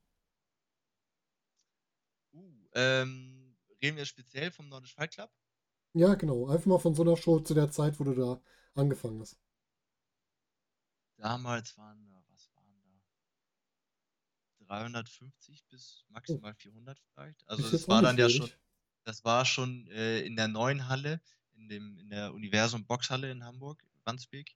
[2.34, 5.30] Uh, ähm, reden wir speziell vom Nordisch Fight Club?
[5.94, 6.48] Ja, genau.
[6.48, 8.40] Einfach mal von so einer Show zu der Zeit, wo du da
[8.74, 9.38] angefangen hast.
[11.16, 13.02] Damals waren da, was waren da?
[14.66, 17.48] 350 bis maximal 400 vielleicht.
[17.48, 18.50] Also es war dann ja schon,
[19.04, 21.20] das war schon äh, in der neuen Halle,
[21.52, 24.54] in, dem, in der Universum Boxhalle in Hamburg, Wandsbek.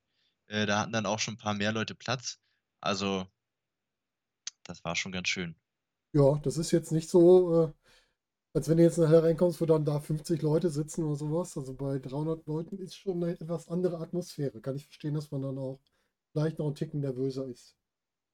[0.49, 2.39] Äh, da hatten dann auch schon ein paar mehr Leute Platz.
[2.81, 3.27] Also,
[4.65, 5.57] das war schon ganz schön.
[6.13, 7.73] Ja, das ist jetzt nicht so, äh,
[8.55, 11.57] als wenn du jetzt nachher reinkommst, wo dann da 50 Leute sitzen oder sowas.
[11.57, 14.61] Also bei 300 Leuten ist schon eine etwas andere Atmosphäre.
[14.61, 15.81] Kann ich verstehen, dass man dann auch
[16.33, 17.77] vielleicht noch einen Ticken nervöser ist.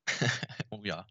[0.71, 1.07] oh ja.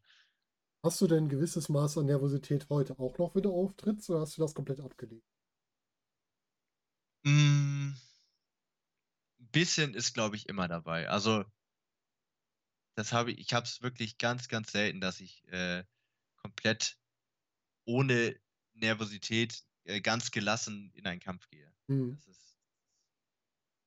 [0.84, 4.22] Hast du denn ein gewisses Maß an Nervosität heute auch noch, wenn du auftrittst, oder
[4.22, 5.26] hast du das komplett abgelegt?
[7.26, 7.71] Mm,
[9.52, 11.10] bisschen ist, glaube ich, immer dabei.
[11.10, 11.46] Also,
[12.96, 15.84] das habe ich, ich habe es wirklich ganz, ganz selten, dass ich äh,
[16.38, 16.98] komplett
[17.86, 18.36] ohne
[18.74, 21.72] Nervosität äh, ganz gelassen in einen Kampf gehe.
[21.88, 22.14] Mhm.
[22.14, 22.58] Ist,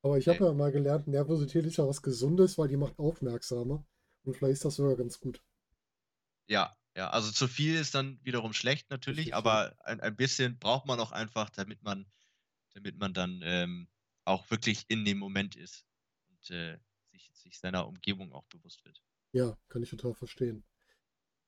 [0.03, 3.87] Aber ich habe ja mal gelernt, Nervosität ist ja was Gesundes, weil die macht aufmerksamer.
[4.24, 5.42] Und vielleicht ist das sogar ganz gut.
[6.46, 10.87] Ja, ja, also zu viel ist dann wiederum schlecht natürlich, aber ein, ein bisschen braucht
[10.87, 12.07] man auch einfach, damit man,
[12.74, 13.88] damit man dann ähm,
[14.25, 15.85] auch wirklich in dem Moment ist
[16.29, 16.79] und äh,
[17.11, 19.03] sich, sich seiner Umgebung auch bewusst wird.
[19.33, 20.65] Ja, kann ich total verstehen.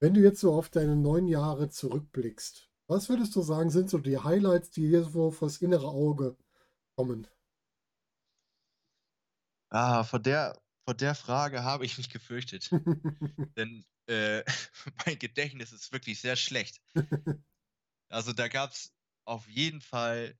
[0.01, 3.99] Wenn du jetzt so auf deine neun Jahre zurückblickst, was würdest du sagen, sind so
[3.99, 6.37] die Highlights, die dir so fürs innere Auge
[6.97, 7.27] kommen?
[9.71, 12.71] Ah, vor der, vor der Frage habe ich mich gefürchtet.
[13.57, 14.45] Denn äh,
[15.07, 16.81] mein Gedächtnis ist wirklich sehr schlecht.
[18.09, 20.39] Also da gab es auf jeden Fall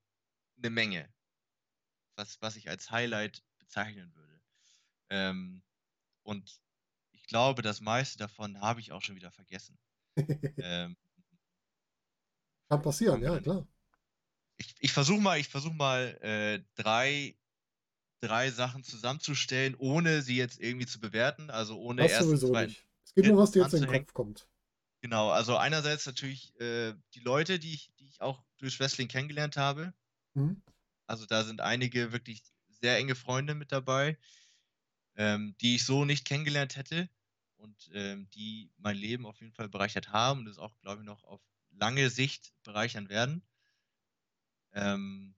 [0.57, 1.13] eine Menge,
[2.17, 4.41] was, was ich als Highlight bezeichnen würde.
[5.11, 5.63] Ähm,
[6.23, 6.61] und
[7.13, 9.79] ich glaube, das meiste davon habe ich auch schon wieder vergessen.
[10.59, 10.97] ähm,
[12.69, 13.67] Kann passieren, ja, klar.
[14.59, 17.37] Ich, ich versuche mal, ich versuche mal äh, drei,
[18.21, 21.51] drei Sachen zusammenzustellen, ohne sie jetzt irgendwie zu bewerten.
[21.51, 22.87] Also ohne das erst sowieso zwei, nicht.
[23.05, 24.49] Es geht nur, was dir jetzt in den Kopf kommt.
[25.03, 29.57] Genau, also einerseits natürlich äh, die Leute, die ich, die ich auch durch Wrestling kennengelernt
[29.57, 29.93] habe.
[30.35, 30.63] Mhm.
[31.07, 34.19] Also da sind einige wirklich sehr enge Freunde mit dabei,
[35.17, 37.09] ähm, die ich so nicht kennengelernt hätte
[37.57, 41.07] und ähm, die mein Leben auf jeden Fall bereichert haben und das auch, glaube ich,
[41.07, 41.41] noch auf
[41.71, 43.43] lange Sicht bereichern werden.
[44.73, 45.35] Ähm,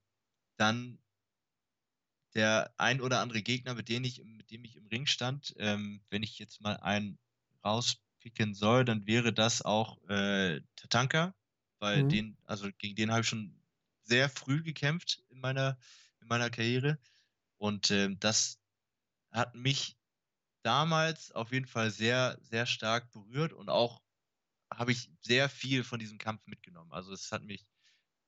[0.56, 0.98] dann
[2.34, 6.02] der ein oder andere Gegner, mit dem ich, mit dem ich im Ring stand, ähm,
[6.10, 7.18] wenn ich jetzt mal einen
[7.64, 11.34] rauspicken soll, dann wäre das auch äh, Tatanka,
[11.78, 12.08] weil mhm.
[12.08, 13.57] den, also gegen den habe ich schon
[14.08, 15.78] sehr früh gekämpft in meiner,
[16.20, 16.98] in meiner Karriere.
[17.58, 18.58] Und äh, das
[19.30, 19.96] hat mich
[20.62, 24.02] damals auf jeden Fall sehr, sehr stark berührt und auch
[24.72, 26.92] habe ich sehr viel von diesem Kampf mitgenommen.
[26.92, 27.66] Also es hat mich,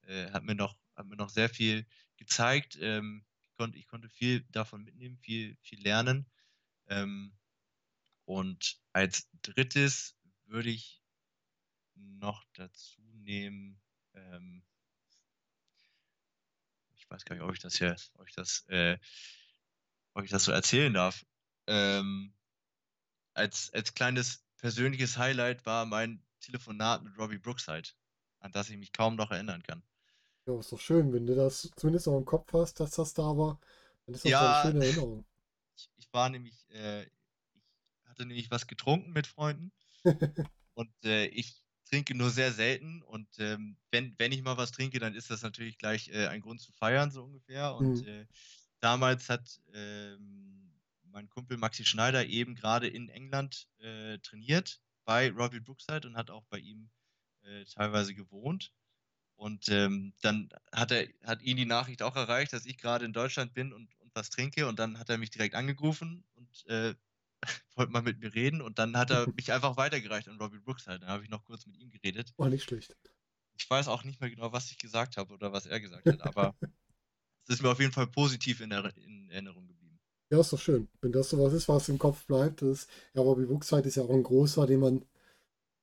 [0.02, 2.78] äh, hat mir noch, hat mir noch sehr viel gezeigt.
[2.80, 6.26] Ähm, ich, konnte, ich konnte viel davon mitnehmen, viel, viel lernen.
[6.88, 7.36] Ähm,
[8.24, 10.16] und als drittes
[10.46, 11.02] würde ich
[11.94, 13.80] noch dazu nehmen,
[14.14, 14.64] ähm,
[17.10, 18.96] ich weiß gar nicht, ob ich das hier, ob ich das, äh,
[20.14, 21.26] ob ich das so erzählen darf.
[21.66, 22.32] Ähm,
[23.34, 27.88] als, als kleines persönliches Highlight war mein Telefonat mit Robbie Brookside,
[28.38, 29.82] an das ich mich kaum noch erinnern kann.
[30.46, 33.36] Ja, ist doch schön, wenn du das zumindest auch im Kopf hast, dass das da
[33.36, 33.58] war.
[34.06, 35.24] Dann ist das ja, eine schöne Erinnerung.
[35.76, 39.72] Ich, ich war nämlich, äh, ich hatte nämlich was getrunken mit Freunden
[40.74, 41.60] und äh, ich
[41.90, 45.42] trinke nur sehr selten und ähm, wenn, wenn ich mal was trinke, dann ist das
[45.42, 47.74] natürlich gleich äh, ein Grund zu feiern, so ungefähr.
[47.74, 48.08] Und mhm.
[48.08, 48.26] Äh,
[48.78, 50.72] damals hat ähm,
[51.04, 56.30] mein Kumpel Maxi Schneider eben gerade in England äh, trainiert bei Robbie Brookside und hat
[56.30, 56.90] auch bei ihm
[57.42, 58.72] äh, teilweise gewohnt.
[59.34, 63.12] Und ähm, dann hat, er, hat ihn die Nachricht auch erreicht, dass ich gerade in
[63.12, 64.68] Deutschland bin und, und was trinke.
[64.68, 66.94] Und dann hat er mich direkt angerufen und äh,
[67.76, 68.60] wollte mal mit mir reden.
[68.60, 71.00] Und dann hat er mich einfach weitergereicht an Robbie Brookside.
[71.00, 72.32] Dann habe ich noch kurz mit ihm geredet.
[72.36, 72.96] War nicht schlecht.
[73.56, 76.22] Ich weiß auch nicht mehr genau, was ich gesagt habe oder was er gesagt hat,
[76.22, 76.54] aber
[77.44, 79.80] es ist mir auf jeden Fall positiv in, er in Erinnerung geblieben.
[80.30, 80.88] Ja, ist doch schön.
[81.00, 82.62] Wenn das sowas ist, was im Kopf bleibt.
[82.62, 85.04] Das, ja, Robbie Wuchsheit ist ja auch ein großer, den man.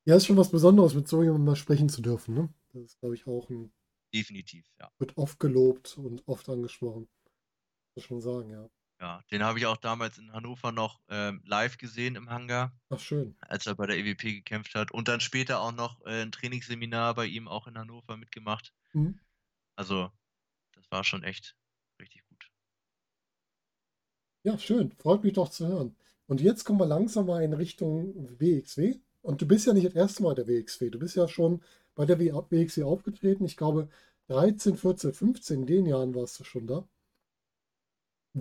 [0.06, 2.34] Ja, ist schon was Besonderes, mit so jemandem mal sprechen zu dürfen.
[2.34, 2.50] Ne?
[2.74, 3.74] Das ist, glaube ich, auch ein.
[4.14, 4.90] Definitiv, ja.
[5.00, 7.10] Wird oft gelobt und oft angesprochen.
[7.94, 8.70] Muss schon sagen, ja.
[9.00, 12.76] Ja, den habe ich auch damals in Hannover noch ähm, live gesehen im Hangar.
[12.90, 13.36] Ach, schön.
[13.42, 14.92] Als er bei der EWP gekämpft hat.
[14.92, 18.74] Und dann später auch noch äh, ein Trainingsseminar bei ihm auch in Hannover mitgemacht.
[18.94, 19.20] Mhm.
[19.76, 20.12] Also,
[20.74, 21.56] das war schon echt
[22.02, 22.24] richtig
[24.48, 24.94] ja, schön.
[24.94, 25.94] Freut mich doch zu hören.
[26.26, 28.96] Und jetzt kommen wir langsam mal in Richtung WXW.
[29.22, 30.90] Und du bist ja nicht das erste Mal der WXW.
[30.90, 31.62] Du bist ja schon
[31.96, 33.44] bei der WXW aufgetreten.
[33.44, 33.90] Ich glaube,
[34.30, 36.88] 13, 14, 15, in den Jahren warst du schon da.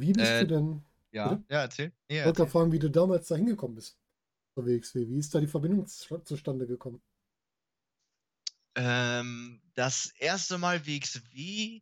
[0.01, 0.85] Wie bist äh, du denn?
[1.13, 1.45] Ja, bitte?
[1.49, 1.93] ja, erzähl.
[2.09, 2.47] ich wollte erzähl.
[2.47, 3.99] fragen, wie du damals da hingekommen bist
[4.55, 5.09] zur WXW.
[5.09, 7.01] Wie ist da die Verbindung zustande gekommen?
[8.75, 11.81] Ähm, das erste Mal WXW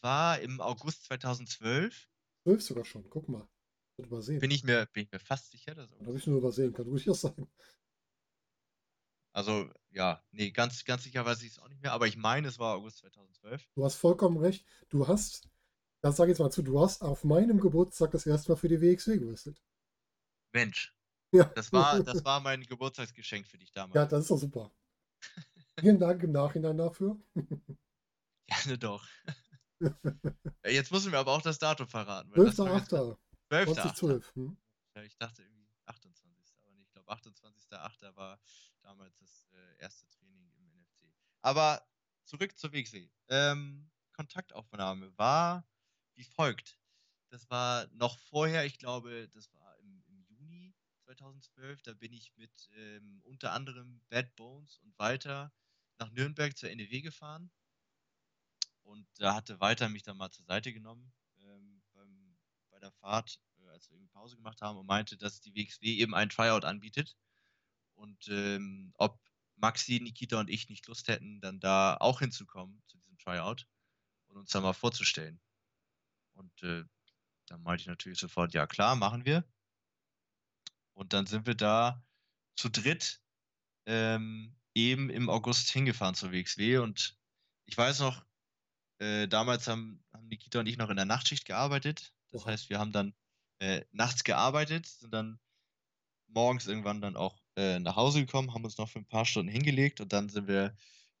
[0.00, 2.08] war im August 2012.
[2.44, 3.48] 12 sogar schon, guck mal.
[3.98, 4.40] Übersehen.
[4.40, 6.84] Bin ich mir, bin ich mir fast sicher, dass Da habe ich nur übersehen, kann
[6.84, 7.46] durchaus sein.
[9.32, 12.48] Also, ja, nee, ganz, ganz sicher weiß ich es auch nicht mehr, aber ich meine,
[12.48, 13.68] es war August 2012.
[13.74, 14.64] Du hast vollkommen recht.
[14.88, 15.48] Du hast,
[16.02, 18.68] das sage ich jetzt mal zu, du hast auf meinem Geburtstag das erste Mal für
[18.68, 19.62] die WXW gewürstelt.
[20.52, 20.94] Mensch.
[21.32, 21.44] Ja.
[21.54, 23.94] Das war, das war mein Geburtstagsgeschenk für dich damals.
[23.94, 24.70] Ja, das ist doch super.
[25.80, 27.18] Vielen Dank im Nachhinein dafür.
[28.46, 29.06] Gerne doch.
[30.64, 32.32] Jetzt müssen wir aber auch das Datum verraten.
[32.32, 33.16] 12.8.
[33.48, 34.34] 2012.
[34.34, 34.56] Hm?
[35.04, 36.56] Ich dachte irgendwie 28.
[36.64, 36.86] Aber nicht.
[36.86, 38.16] Ich glaube, 28.8.
[38.16, 38.40] war
[38.82, 41.12] damals das äh, erste Training im NFC.
[41.42, 41.86] Aber
[42.24, 43.10] zurück zur WXW.
[43.28, 45.66] Ähm, Kontaktaufnahme war
[46.16, 46.78] wie folgt.
[47.30, 50.74] Das war noch vorher, ich glaube, das war im, im Juni
[51.04, 51.82] 2012.
[51.82, 55.52] Da bin ich mit ähm, unter anderem Bad Bones und Walter
[55.98, 57.50] nach Nürnberg zur NEW gefahren.
[58.82, 62.36] Und da hatte Walter mich dann mal zur Seite genommen ähm, beim,
[62.70, 65.96] bei der Fahrt, äh, als wir irgendwie Pause gemacht haben und meinte, dass die WXW
[65.96, 67.16] eben ein Tryout anbietet.
[67.94, 69.18] Und ähm, ob
[69.56, 73.66] Maxi, Nikita und ich nicht Lust hätten, dann da auch hinzukommen zu diesem Tryout
[74.28, 75.40] und uns da mal vorzustellen.
[76.36, 76.84] Und äh,
[77.46, 79.44] dann meinte ich natürlich sofort, ja klar, machen wir.
[80.94, 82.02] Und dann sind wir da
[82.56, 83.20] zu dritt
[83.86, 86.78] ähm, eben im August hingefahren zur WXW.
[86.78, 87.18] Und
[87.66, 88.24] ich weiß noch,
[88.98, 92.14] äh, damals haben, haben Nikita und ich noch in der Nachtschicht gearbeitet.
[92.30, 93.14] Das heißt, wir haben dann
[93.58, 95.38] äh, nachts gearbeitet, sind dann
[96.28, 99.50] morgens irgendwann dann auch äh, nach Hause gekommen, haben uns noch für ein paar Stunden
[99.50, 100.76] hingelegt und dann sind wir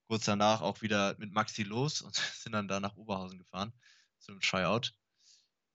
[0.08, 3.72] kurz danach auch wieder mit Maxi los und sind dann da nach Oberhausen gefahren
[4.18, 4.94] zum Tryout.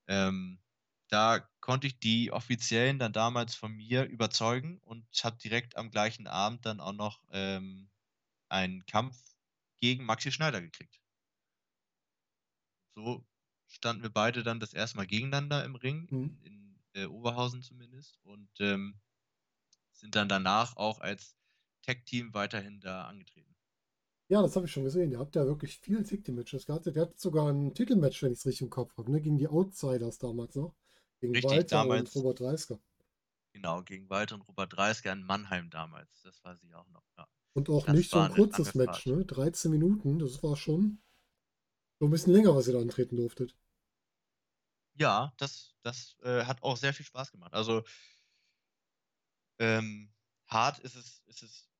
[0.08, 0.60] Ähm,
[1.10, 6.28] da konnte ich die Offiziellen dann damals von mir überzeugen und habe direkt am gleichen
[6.28, 7.90] Abend dann auch noch ähm,
[8.50, 9.18] einen Kampf
[9.78, 11.02] gegen Maxi Schneider gekriegt
[12.96, 13.26] so
[13.68, 16.38] standen wir beide dann das erste Mal gegeneinander im Ring, mhm.
[16.44, 19.00] in, in äh, Oberhausen zumindest, und ähm,
[19.94, 21.36] sind dann danach auch als
[21.84, 23.51] Tag-Team weiterhin da angetreten.
[24.32, 25.12] Ja, das habe ich schon gesehen.
[25.12, 26.86] Ihr habt ja wirklich viele Tag-Team-Matches gehabt.
[26.86, 29.20] Der hat sogar ein Titelmatch, wenn ich es richtig im Kopf habe, ne?
[29.20, 30.74] gegen die Outsiders damals noch.
[31.20, 32.80] Gegen richtig, Walter damals, und Robert Dreisker.
[33.52, 36.22] Genau, gegen Walter und Robert Dreisker in Mannheim damals.
[36.22, 37.04] Das weiß ich auch noch.
[37.17, 37.28] Ja.
[37.52, 39.26] Und auch das nicht so ein kurzes Match, ne?
[39.26, 41.02] 13 Minuten, das war schon.
[42.00, 43.54] So ein bisschen länger, was ihr da antreten durftet.
[44.94, 47.54] Ja, das, das äh, hat auch sehr viel Spaß gemacht.
[47.54, 47.84] Also
[49.60, 50.10] ähm,
[50.48, 51.71] hart ist es, ist es,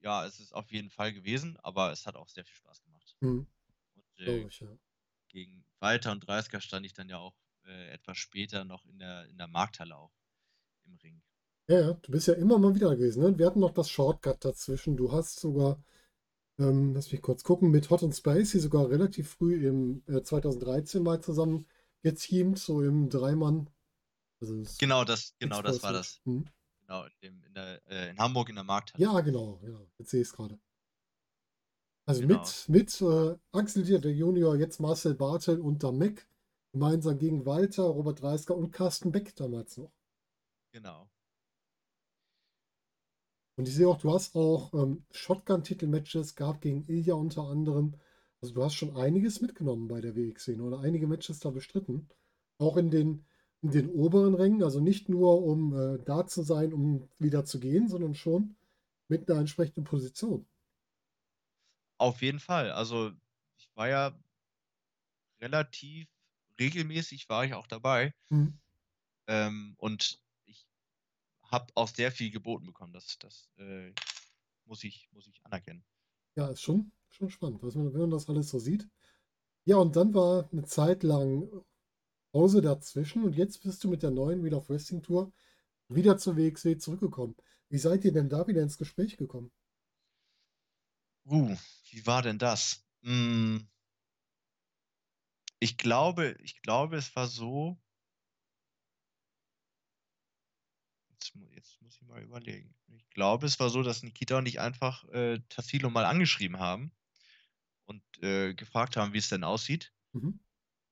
[0.00, 3.16] ja, es ist auf jeden Fall gewesen, aber es hat auch sehr viel Spaß gemacht.
[3.20, 3.46] Mhm.
[3.94, 4.68] Und, äh, ich, ja.
[5.28, 9.26] Gegen Walter und Dreisker stand ich dann ja auch äh, etwas später noch in der,
[9.26, 10.12] in der Markthalle auch
[10.84, 11.22] im Ring.
[11.68, 13.22] Ja, ja, du bist ja immer mal wieder gewesen.
[13.22, 13.38] Ne?
[13.38, 14.96] Wir hatten noch das Shortcut dazwischen.
[14.96, 15.82] Du hast sogar
[16.58, 21.02] ähm, lass mich kurz gucken, mit Hot and Spicy sogar relativ früh im äh, 2013
[21.02, 21.66] mal zusammen
[22.02, 23.68] geteamt, so im Dreimann.
[24.40, 26.20] Also genau, das, genau, das war das.
[26.24, 26.46] Hm?
[26.86, 29.02] Genau, in, dem, in, der, äh, in Hamburg in der Markthalle.
[29.02, 30.58] Ja, genau, ja, jetzt sehe ich es gerade.
[32.06, 32.38] Also genau.
[32.38, 36.28] mit, mit äh, Axel der Junior, jetzt Marcel Bartel und der Mac,
[36.72, 39.92] gemeinsam gegen Walter, Robert Dreisker und Carsten Beck damals noch.
[40.72, 41.10] Genau.
[43.56, 47.98] Und ich sehe auch, du hast auch ähm, Shotgun-Titel-Matches gehabt gegen Ilya unter anderem.
[48.40, 52.08] Also du hast schon einiges mitgenommen bei der WXC oder einige Matches da bestritten.
[52.58, 53.24] Auch in den,
[53.62, 57.58] in den oberen Rängen, also nicht nur um äh, da zu sein, um wieder zu
[57.58, 58.56] gehen, sondern schon
[59.08, 60.46] mit einer entsprechenden Position.
[61.98, 62.70] Auf jeden Fall.
[62.70, 63.12] Also
[63.56, 64.18] ich war ja
[65.40, 66.06] relativ
[66.58, 68.14] regelmäßig war ich auch dabei.
[68.30, 68.58] Mhm.
[69.28, 70.20] Ähm, und
[71.50, 72.92] habe auch sehr viel geboten bekommen.
[72.92, 73.92] Das, das äh,
[74.64, 75.84] muss, ich, muss ich anerkennen.
[76.34, 78.88] Ja, ist schon, schon spannend, was man, wenn man das alles so sieht.
[79.64, 81.48] Ja, und dann war eine Zeit lang
[82.32, 85.32] Pause dazwischen und jetzt bist du mit der neuen Wheel of Wrestling Tour
[85.88, 87.36] wieder zur WXW zurückgekommen.
[87.68, 89.50] Wie seid ihr denn da wieder ins Gespräch gekommen?
[91.24, 91.56] Uh,
[91.90, 92.84] wie war denn das?
[93.02, 93.66] Hm,
[95.58, 97.78] ich glaube, ich glaube, es war so,
[101.10, 102.74] Jetzt, jetzt muss ich mal überlegen.
[102.88, 106.92] Ich glaube, es war so, dass Nikita und ich einfach äh, Tassilo mal angeschrieben haben
[107.86, 109.92] und äh, gefragt haben, wie es denn aussieht.
[110.12, 110.38] Mhm.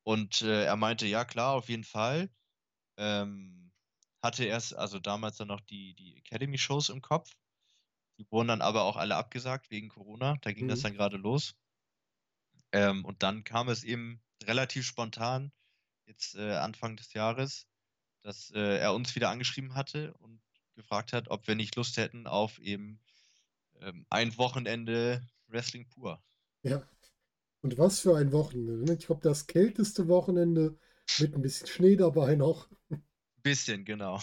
[0.04, 2.30] Und äh, er meinte, ja klar, auf jeden Fall.
[2.96, 3.72] Ähm,
[4.22, 7.34] hatte erst, also damals dann noch die, die Academy-Shows im Kopf.
[8.18, 10.36] Die wurden dann aber auch alle abgesagt wegen Corona.
[10.42, 10.68] Da ging mhm.
[10.70, 11.54] das dann gerade los.
[12.72, 15.52] Ähm, und dann kam es eben relativ spontan,
[16.06, 17.66] jetzt äh, Anfang des Jahres,
[18.22, 20.40] dass äh, er uns wieder angeschrieben hatte und
[20.74, 23.00] gefragt hat, ob wir nicht Lust hätten auf eben
[23.80, 26.22] ähm, ein Wochenende Wrestling pur.
[26.62, 26.82] Ja.
[27.64, 28.84] Und was für ein Wochenende.
[28.84, 28.98] Ne?
[28.98, 30.76] Ich glaube, das kälteste Wochenende
[31.18, 32.68] mit ein bisschen Schnee dabei noch.
[33.42, 34.20] Bisschen, genau.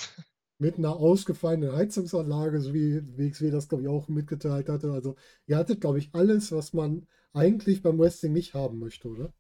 [0.60, 4.92] Mit einer ausgefallenen Heizungsanlage, so wie WXW das, glaube ich, auch mitgeteilt hatte.
[4.92, 5.16] Also,
[5.48, 9.34] ihr hattet, glaube ich, alles, was man eigentlich beim Wrestling nicht haben möchte, oder?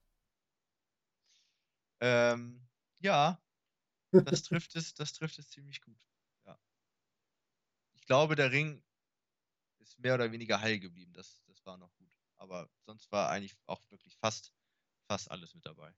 [1.99, 2.59] Ähm,
[3.01, 3.39] ja,
[4.11, 6.07] das trifft es, das trifft es ziemlich gut.
[6.47, 6.59] Ja.
[7.93, 8.81] Ich glaube, der Ring
[9.77, 11.13] ist mehr oder weniger heil geblieben.
[11.13, 12.00] Das, das war noch.
[12.41, 14.51] Aber sonst war eigentlich auch wirklich fast,
[15.07, 15.93] fast alles mit dabei.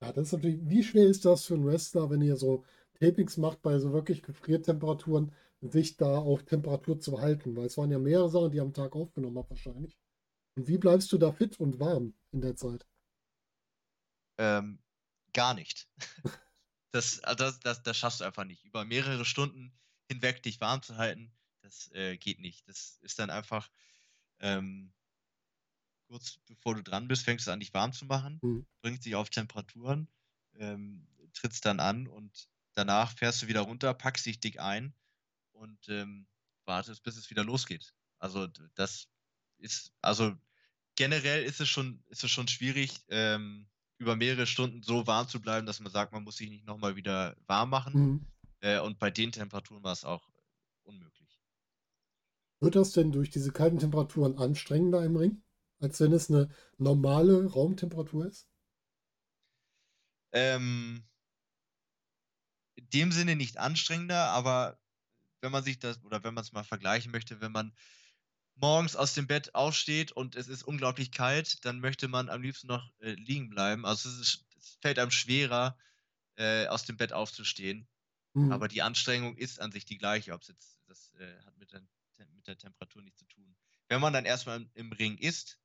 [0.00, 2.64] Ja, das ist natürlich, wie schwer ist das für einen Wrestler, wenn ihr so
[3.00, 7.56] Tapings macht bei so wirklich Gefriertemperaturen, sich da auf Temperatur zu halten?
[7.56, 9.98] Weil es waren ja mehrere Sachen, die am Tag aufgenommen habt wahrscheinlich.
[10.54, 12.86] Und wie bleibst du da fit und warm in der Zeit?
[14.38, 14.78] Ähm,
[15.32, 15.88] gar nicht.
[16.92, 18.64] das, also das, das, das schaffst du einfach nicht.
[18.64, 19.76] Über mehrere Stunden
[20.08, 21.32] hinweg dich warm zu halten,
[21.62, 22.68] das äh, geht nicht.
[22.68, 23.68] Das ist dann einfach,
[24.38, 24.92] ähm,
[26.08, 28.66] kurz bevor du dran bist, fängst du an, dich warm zu machen, mhm.
[28.82, 30.08] bringst dich auf Temperaturen,
[30.54, 34.94] ähm, trittst dann an und danach fährst du wieder runter, packst dich dick ein
[35.52, 36.26] und ähm,
[36.64, 37.94] wartest, bis es wieder losgeht.
[38.18, 39.08] Also das
[39.58, 40.34] ist, also
[40.96, 43.68] generell ist es schon, ist es schon schwierig, ähm,
[43.98, 46.96] über mehrere Stunden so warm zu bleiben, dass man sagt, man muss sich nicht nochmal
[46.96, 48.00] wieder warm machen.
[48.00, 48.26] Mhm.
[48.60, 50.28] Äh, und bei den Temperaturen war es auch
[50.84, 51.40] unmöglich.
[52.60, 55.42] Wird das denn durch diese kalten Temperaturen anstrengender im Ring?
[55.80, 58.48] Als wenn es eine normale Raumtemperatur ist?
[60.32, 61.04] Ähm,
[62.74, 64.78] in dem Sinne nicht anstrengender, aber
[65.40, 67.72] wenn man sich das oder wenn man es mal vergleichen möchte, wenn man
[68.56, 72.66] morgens aus dem Bett aufsteht und es ist unglaublich kalt, dann möchte man am liebsten
[72.66, 73.86] noch äh, liegen bleiben.
[73.86, 75.78] Also es, ist, es, fällt einem schwerer,
[76.36, 77.86] äh, aus dem Bett aufzustehen.
[78.34, 78.52] Mhm.
[78.52, 81.72] Aber die Anstrengung ist an sich die gleiche, ob es jetzt, das äh, hat mit
[81.72, 81.82] der,
[82.34, 83.56] mit der Temperatur nichts zu tun.
[83.88, 85.58] Wenn man dann erstmal im, im Ring ist,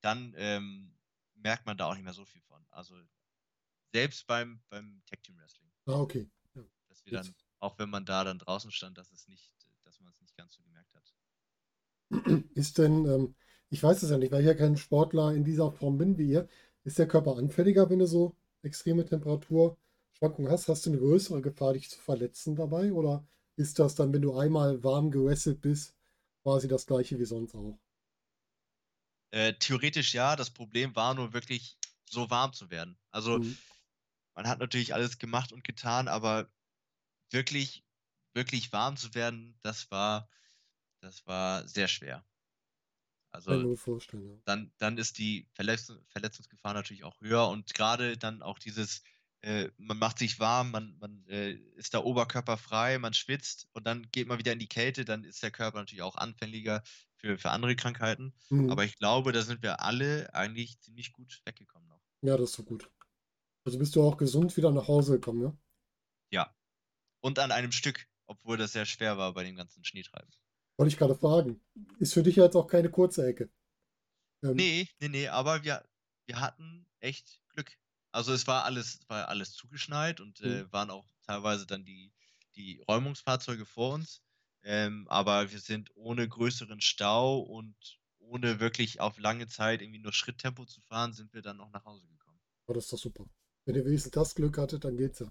[0.00, 0.94] dann ähm,
[1.34, 2.64] merkt man da auch nicht mehr so viel von.
[2.70, 2.94] Also
[3.92, 5.70] selbst beim, beim Tag Team Wrestling.
[5.86, 6.28] Ah, okay.
[6.54, 6.62] Ja.
[6.88, 10.12] Dass wir dann, auch wenn man da dann draußen stand, dass es nicht, dass man
[10.12, 11.14] es nicht ganz so gemerkt hat.
[12.54, 13.34] Ist denn, ähm,
[13.70, 16.30] ich weiß es ja nicht, weil ich ja kein Sportler in dieser Form bin wie
[16.30, 16.48] ihr,
[16.84, 20.68] ist der Körper anfälliger, wenn du so extreme Temperaturschwankungen hast?
[20.68, 22.92] Hast du eine größere Gefahr, dich zu verletzen dabei?
[22.92, 25.94] Oder ist das dann, wenn du einmal warm gewesselt bist,
[26.42, 27.78] quasi das gleiche wie sonst auch?
[29.30, 32.98] Äh, theoretisch ja, das Problem war nur wirklich so warm zu werden.
[33.10, 33.58] Also mhm.
[34.34, 36.50] man hat natürlich alles gemacht und getan, aber
[37.30, 37.84] wirklich,
[38.34, 40.28] wirklich warm zu werden, das war,
[41.00, 42.24] das war sehr schwer.
[43.30, 43.76] Also
[44.46, 49.02] dann, dann ist die Verletz Verletzungsgefahr natürlich auch höher und gerade dann auch dieses
[49.42, 54.08] äh, man macht sich warm, man, man äh, ist da oberkörperfrei, man schwitzt und dann
[54.10, 56.82] geht man wieder in die Kälte, dann ist der Körper natürlich auch anfälliger
[57.16, 58.34] für, für andere Krankheiten.
[58.50, 58.70] Mhm.
[58.70, 62.02] Aber ich glaube, da sind wir alle eigentlich ziemlich gut weggekommen noch.
[62.22, 62.90] Ja, das ist so gut.
[63.64, 65.56] Also bist du auch gesund wieder nach Hause gekommen, ja?
[66.30, 66.56] Ja.
[67.20, 70.30] Und an einem Stück, obwohl das sehr schwer war bei dem ganzen Schneetreiben.
[70.78, 71.60] Wollte ich gerade fragen.
[71.98, 73.50] Ist für dich jetzt auch keine kurze Ecke.
[74.42, 75.84] Ähm, nee, nee, nee, aber wir,
[76.26, 77.76] wir hatten echt Glück.
[78.10, 80.72] Also es war alles, war alles zugeschneit und äh, mhm.
[80.72, 82.12] waren auch teilweise dann die,
[82.56, 84.22] die Räumungsfahrzeuge vor uns.
[84.62, 87.76] Ähm, aber wir sind ohne größeren Stau und
[88.18, 91.84] ohne wirklich auf lange Zeit irgendwie nur Schritttempo zu fahren, sind wir dann noch nach
[91.84, 92.38] Hause gekommen.
[92.66, 93.24] Oh, das ist doch super.
[93.64, 95.30] Wenn ihr wenigstens das Glück hattet, dann geht's ja.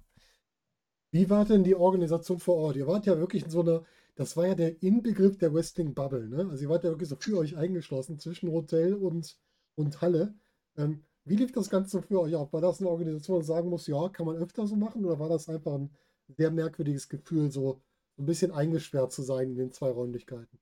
[1.12, 2.76] Wie war denn die Organisation vor Ort?
[2.76, 3.86] Ihr wart ja wirklich in so einer,
[4.16, 6.48] das war ja der Inbegriff der Wrestling Bubble, ne?
[6.50, 9.38] Also ihr wart ja wirklich so für euch eingeschlossen zwischen Hotel und,
[9.76, 10.36] und Halle.
[10.76, 12.54] Ähm, wie lief das Ganze für euch ab?
[12.54, 15.04] War das eine Organisation, die sagen muss, ja, kann man öfter so machen?
[15.06, 15.96] Oder war das einfach ein
[16.28, 17.82] sehr merkwürdiges Gefühl, so
[18.18, 20.60] ein bisschen eingesperrt zu sein in den zwei Räumlichkeiten?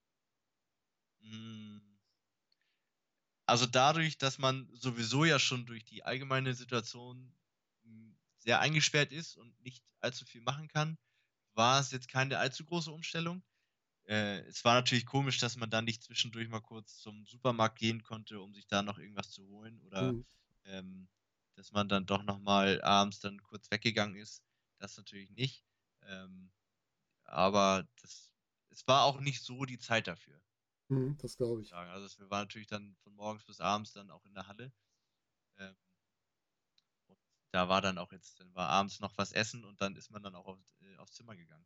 [1.21, 1.81] Hm.
[3.45, 7.35] Also dadurch, dass man sowieso ja schon durch die allgemeine Situation
[7.83, 10.97] hm, sehr eingesperrt ist und nicht allzu viel machen kann,
[11.53, 13.43] war es jetzt keine allzu große Umstellung.
[14.05, 18.03] Äh, es war natürlich komisch, dass man dann nicht zwischendurch mal kurz zum Supermarkt gehen
[18.03, 20.25] konnte, um sich da noch irgendwas zu holen oder mhm
[20.65, 21.07] ähm,
[21.55, 24.43] dass man dann doch nochmal abends dann kurz weggegangen ist.
[24.79, 25.63] Das natürlich nicht.
[26.03, 26.51] Ähm,
[27.23, 28.31] aber das,
[28.69, 30.41] es war auch nicht so die Zeit dafür.
[30.89, 31.73] Mhm, das glaube ich.
[31.73, 34.71] Also wir waren natürlich dann von morgens bis abends dann auch in der Halle.
[35.57, 35.75] Ähm,
[37.07, 37.17] und
[37.51, 40.21] da war dann auch jetzt, dann war abends noch was essen und dann ist man
[40.23, 41.65] dann auch auf, äh, aufs Zimmer gegangen.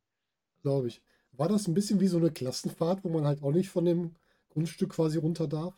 [0.55, 1.01] Also, glaube ich.
[1.31, 4.15] War das ein bisschen wie so eine Klassenfahrt, wo man halt auch nicht von dem
[4.49, 5.75] Grundstück quasi runter darf?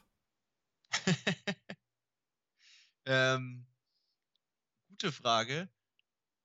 [3.05, 3.65] Ähm,
[4.89, 5.69] gute Frage.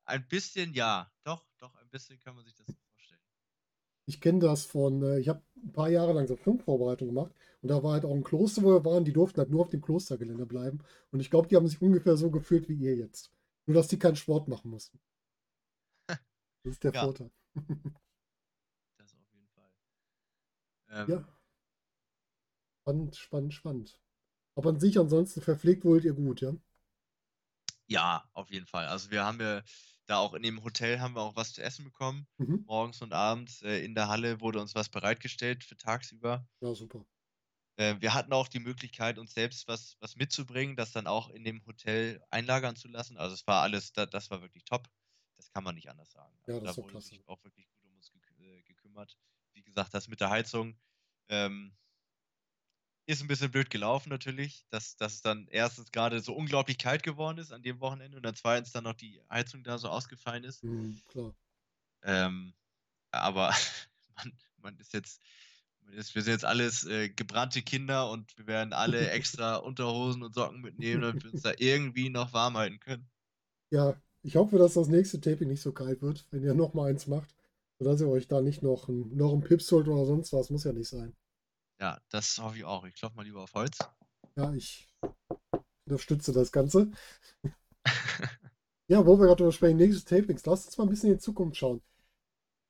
[0.04, 1.10] Ein bisschen ja.
[1.24, 3.20] Doch, doch, ein bisschen kann man sich das so vorstellen.
[4.06, 7.32] Ich kenne das von, äh, ich habe ein paar Jahre lang so Filmvorbereitung gemacht
[7.62, 9.70] und da war halt auch ein Kloster, wo wir waren, die durften halt nur auf
[9.70, 10.78] dem Klostergelände bleiben.
[11.10, 13.32] Und ich glaube, die haben sich ungefähr so gefühlt wie ihr jetzt.
[13.66, 15.00] Nur, dass die keinen Sport machen mussten.
[16.62, 17.04] Das ist der ja.
[17.04, 17.30] Vorteil.
[18.98, 19.70] das auf jeden Fall.
[20.88, 21.28] Ähm, ja.
[22.80, 24.00] Spannend, spannend, spannend.
[24.56, 26.56] Aber an sich ansonsten verpflegt wollt ihr gut, ja?
[27.88, 28.86] Ja, auf jeden Fall.
[28.86, 29.62] Also wir haben ja
[30.06, 32.26] da auch in dem Hotel haben wir auch was zu essen bekommen.
[32.38, 32.64] Mhm.
[32.64, 36.46] Morgens und abends äh, in der Halle wurde uns was bereitgestellt für tagsüber.
[36.60, 37.06] Ja, super.
[37.76, 41.44] Äh, wir hatten auch die Möglichkeit, uns selbst was, was mitzubringen, das dann auch in
[41.44, 43.16] dem Hotel einlagern zu lassen.
[43.16, 44.88] Also es war alles, da, das war wirklich top.
[45.36, 46.38] Das kann man nicht anders sagen.
[46.42, 47.08] Also ja, das da wurde klasse.
[47.08, 49.18] sich auch wirklich gut um uns äh, gekümmert.
[49.52, 50.78] Wie gesagt, das mit der Heizung
[51.28, 51.76] ähm,
[53.06, 57.02] ist ein bisschen blöd gelaufen natürlich, dass, dass es dann erstens gerade so unglaublich kalt
[57.02, 60.44] geworden ist an dem Wochenende und dann zweitens dann noch die Heizung da so ausgefallen
[60.44, 60.64] ist.
[60.64, 61.34] Mhm, klar.
[62.02, 62.52] Ähm,
[63.12, 63.50] aber
[64.16, 65.22] man, man ist jetzt
[65.88, 70.60] wir sind jetzt alles äh, gebrannte Kinder und wir werden alle extra Unterhosen und Socken
[70.60, 73.08] mitnehmen, damit wir uns da irgendwie noch warm halten können.
[73.70, 76.90] Ja, ich hoffe, dass das nächste Taping nicht so kalt wird, wenn ihr noch mal
[76.90, 77.34] eins macht.
[77.78, 80.50] Sodass ihr euch da nicht noch ein, noch ein Pips holt oder sonst was.
[80.50, 81.14] Muss ja nicht sein.
[81.80, 82.84] Ja, das hoffe ich auch.
[82.84, 83.78] Ich klopfe mal lieber auf Holz.
[84.36, 84.88] Ja, ich
[85.86, 86.90] unterstütze das Ganze.
[88.88, 90.44] ja, wo wir gerade drüber sprechen, nächstes Tapings.
[90.46, 91.82] Lass uns mal ein bisschen in die Zukunft schauen.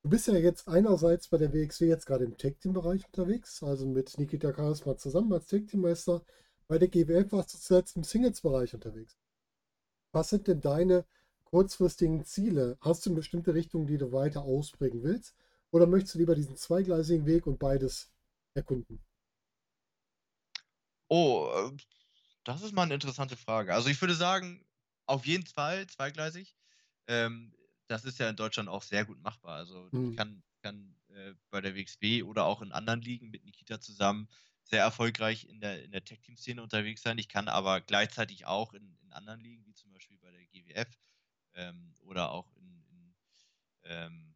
[0.03, 4.17] Du bist ja jetzt einerseits bei der WXW jetzt gerade im Tag-Team-Bereich unterwegs, also mit
[4.17, 6.23] Nikita Charisma zusammen als Tag-Team-Meister.
[6.67, 9.17] Bei der GWF warst du zuletzt im Singles-Bereich unterwegs.
[10.13, 11.05] Was sind denn deine
[11.43, 12.77] kurzfristigen Ziele?
[12.81, 15.35] Hast du eine bestimmte Richtung, die du weiter ausprägen willst?
[15.71, 18.09] Oder möchtest du lieber diesen zweigleisigen Weg und beides
[18.57, 18.99] erkunden?
[21.07, 21.77] Oh, äh,
[22.43, 23.73] das ist mal eine interessante Frage.
[23.73, 24.65] Also ich würde sagen,
[25.05, 26.55] auf jeden Fall zweigleisig.
[27.07, 27.53] Ähm,
[27.87, 29.55] das ist ja in Deutschland auch sehr gut machbar.
[29.55, 30.11] Also mhm.
[30.11, 34.27] ich kann, kann äh, bei der WXW oder auch in anderen Ligen mit Nikita zusammen
[34.63, 37.17] sehr erfolgreich in der, in der Tech-Team-Szene unterwegs sein.
[37.17, 40.99] Ich kann aber gleichzeitig auch in, in anderen Ligen, wie zum Beispiel bei der GWF
[41.53, 43.15] ähm, oder auch in, in
[43.83, 44.35] ähm,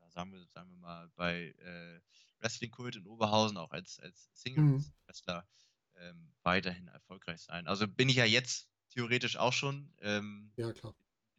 [0.00, 2.00] ja, sagen, wir, sagen wir mal, bei äh,
[2.40, 6.00] Wrestling Kult in Oberhausen auch als, als Single-Wrestler mhm.
[6.00, 7.66] ähm, weiterhin erfolgreich sein.
[7.66, 9.92] Also bin ich ja jetzt theoretisch auch schon.
[10.00, 10.94] Ähm, ja, klar.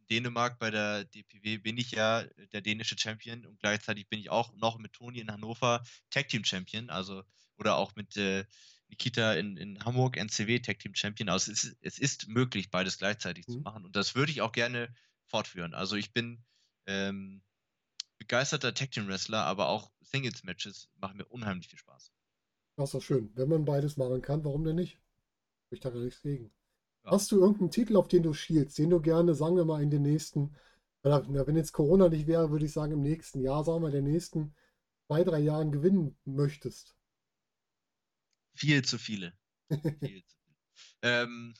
[0.10, 4.54] Dänemark bei der DPW bin ich ja der dänische Champion und gleichzeitig bin ich auch
[4.56, 7.24] noch mit Toni in Hannover Tag Team Champion, also
[7.58, 8.46] oder auch mit äh,
[8.88, 11.30] Nikita in, in Hamburg NCW Tag Team Champion.
[11.30, 13.52] Also es ist, es ist möglich, beides gleichzeitig mhm.
[13.52, 14.94] zu machen und das würde ich auch gerne
[15.28, 15.76] fortführen.
[15.76, 16.44] Also ich bin
[16.88, 17.44] ähm,
[18.20, 22.12] begeisterter Tag Team Wrestler, aber auch Singles Matches machen mir unheimlich viel Spaß.
[22.76, 23.32] Das ist doch schön.
[23.36, 25.00] Wenn man beides machen kann, warum denn nicht?
[25.72, 26.52] Ich da gar nichts gegen.
[27.04, 27.12] Ja.
[27.12, 29.90] Hast du irgendeinen Titel, auf den du schielst, den du gerne, sagen wir mal, in
[29.90, 30.56] den nächsten,
[31.02, 34.12] wenn jetzt Corona nicht wäre, würde ich sagen, im nächsten Jahr, sagen wir, in den
[34.12, 34.54] nächsten
[35.08, 36.96] zwei, drei Jahren gewinnen möchtest?
[38.54, 39.34] Viel zu viele.
[39.70, 40.58] Viel zu viele.
[41.02, 41.54] Ähm,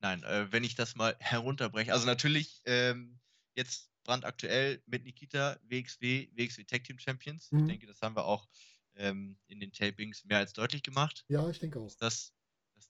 [0.00, 3.20] nein, äh, wenn ich das mal herunterbreche, also natürlich ähm,
[3.54, 7.50] jetzt brandaktuell mit Nikita, WXW, WXW Tag Team Champions.
[7.50, 7.60] Mhm.
[7.60, 8.48] Ich denke, das haben wir auch
[8.96, 11.24] ähm, in den Tapings mehr als deutlich gemacht.
[11.28, 11.92] Ja, ich denke auch.
[11.98, 12.34] Das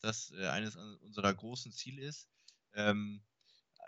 [0.05, 2.29] das äh, eines unserer großen Ziele ist.
[2.75, 3.23] Ähm,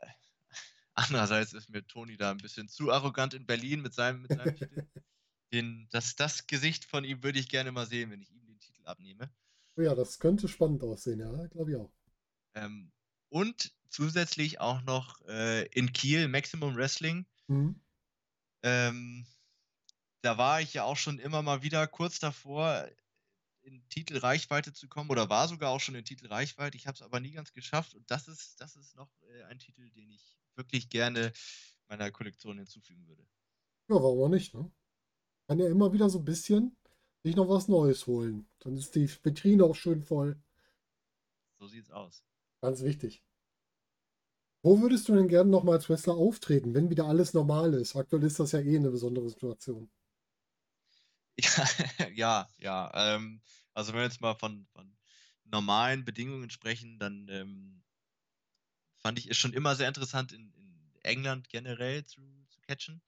[0.00, 0.06] äh,
[0.94, 4.56] andererseits ist mir Toni da ein bisschen zu arrogant in Berlin mit seinem, mit seinem
[4.56, 4.86] Titel.
[5.52, 8.58] Den, das, das Gesicht von ihm würde ich gerne mal sehen, wenn ich ihm den
[8.58, 9.30] Titel abnehme.
[9.76, 11.92] Oh ja, das könnte spannend aussehen, ja, glaube ich auch.
[12.54, 12.90] Ähm,
[13.28, 17.26] und zusätzlich auch noch äh, in Kiel Maximum Wrestling.
[17.46, 17.80] Mhm.
[18.62, 19.26] Ähm,
[20.22, 22.88] da war ich ja auch schon immer mal wieder kurz davor,
[23.62, 26.76] in Titelreichweite zu kommen oder war sogar auch schon in Titelreichweite.
[26.76, 29.58] Ich habe es aber nie ganz geschafft und das ist, das ist noch äh, ein
[29.58, 31.32] Titel, den ich wirklich gerne
[31.88, 33.22] meiner Kollektion hinzufügen würde.
[33.88, 34.70] Ja, warum auch nicht, ne?
[35.48, 36.76] Kann ja immer wieder so ein bisschen
[37.22, 38.48] sich noch was Neues holen.
[38.60, 40.40] Dann ist die Vitrine auch schön voll.
[41.58, 42.24] So sieht's aus.
[42.60, 43.22] Ganz wichtig.
[44.62, 47.96] Wo würdest du denn gerne noch mal als Wrestler auftreten, wenn wieder alles normal ist?
[47.96, 49.90] Aktuell ist das ja eh eine besondere Situation.
[52.14, 53.42] Ja, ja, Ähm,
[53.74, 54.96] also wenn wir jetzt mal von, von
[55.44, 57.84] normalen Bedingungen sprechen, dann ähm,
[58.98, 63.02] fand ich es schon immer sehr interessant, in, in England generell zu, zu catchen.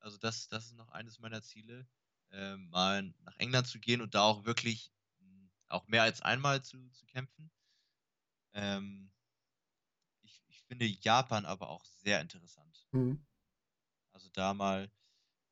[0.00, 1.88] Also das, das ist noch eines meiner Ziele,
[2.30, 6.62] ähm, mal nach England zu gehen und da auch wirklich hm, auch mehr als einmal
[6.64, 7.50] zu, zu kämpfen.
[8.52, 9.10] Ähm,
[10.22, 12.86] ich, ich finde Japan aber auch sehr interessant.
[12.92, 13.24] Mhm.
[14.12, 14.90] Also da mal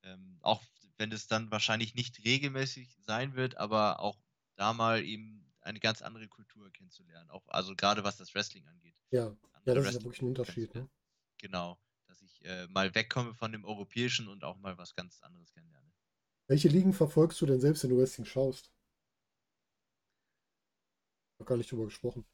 [0.03, 0.62] ähm, auch
[0.99, 4.20] wenn es dann wahrscheinlich nicht regelmäßig sein wird, aber auch
[4.57, 7.30] da mal eben eine ganz andere Kultur kennenzulernen.
[7.30, 8.96] Auch, also gerade was das Wrestling angeht.
[9.11, 10.74] Ja, ja das ist ja wirklich ein Unterschied.
[10.74, 10.88] Ne?
[11.38, 15.53] Genau, dass ich äh, mal wegkomme von dem Europäischen und auch mal was ganz anderes
[15.53, 15.92] kennenlerne.
[16.49, 18.72] Welche Ligen verfolgst du denn selbst, wenn du Wrestling schaust?
[21.38, 22.24] Noch gar nicht drüber gesprochen.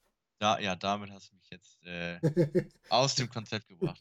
[0.45, 2.21] Da, ja, damit hast du mich jetzt äh,
[2.91, 3.99] aus dem Konzept gebracht.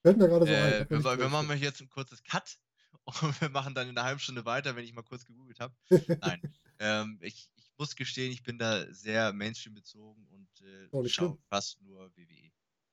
[0.00, 1.04] Fällt mir gerade so Äh, ein.
[1.04, 2.58] wir, wir machen jetzt ein kurzes Cut
[3.04, 5.74] und wir machen dann in einer halben Stunde weiter, wenn ich mal kurz gegoogelt habe.
[6.22, 6.40] Nein,
[6.78, 11.82] ähm, ich, ich muss gestehen, ich bin da sehr Mainstream bezogen und äh, schaue fast
[11.82, 12.50] nur WWE.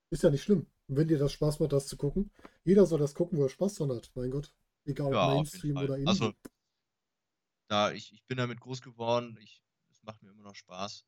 [0.10, 0.68] Ist ja nicht schlimm.
[0.90, 2.30] wenn dir das Spaß macht, das zu gucken.
[2.66, 4.12] Jeder soll das gucken, wo er Spaß dran hat.
[4.16, 4.54] Mein Gott.
[4.84, 6.08] Egal ja, ob Mainstream oder Indie.
[6.08, 6.34] Also,
[7.70, 9.38] da, ich, ich bin damit groß geworden.
[9.42, 11.06] Ich, es macht mir immer noch Spaß.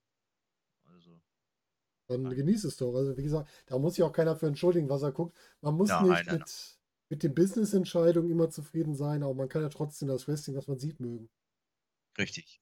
[0.86, 1.20] Also.
[2.14, 2.36] Dann nein.
[2.36, 2.94] genieß es doch.
[2.96, 5.36] Also, wie gesagt, da muss sich auch keiner für entschuldigen, was er guckt.
[5.62, 6.78] Man muss ja, nicht nein, mit,
[7.10, 10.80] mit den Business-Entscheidungen immer zufrieden sein, aber man kann ja trotzdem das Wrestling, was man
[10.80, 11.30] sieht, mögen.
[12.18, 12.62] Richtig.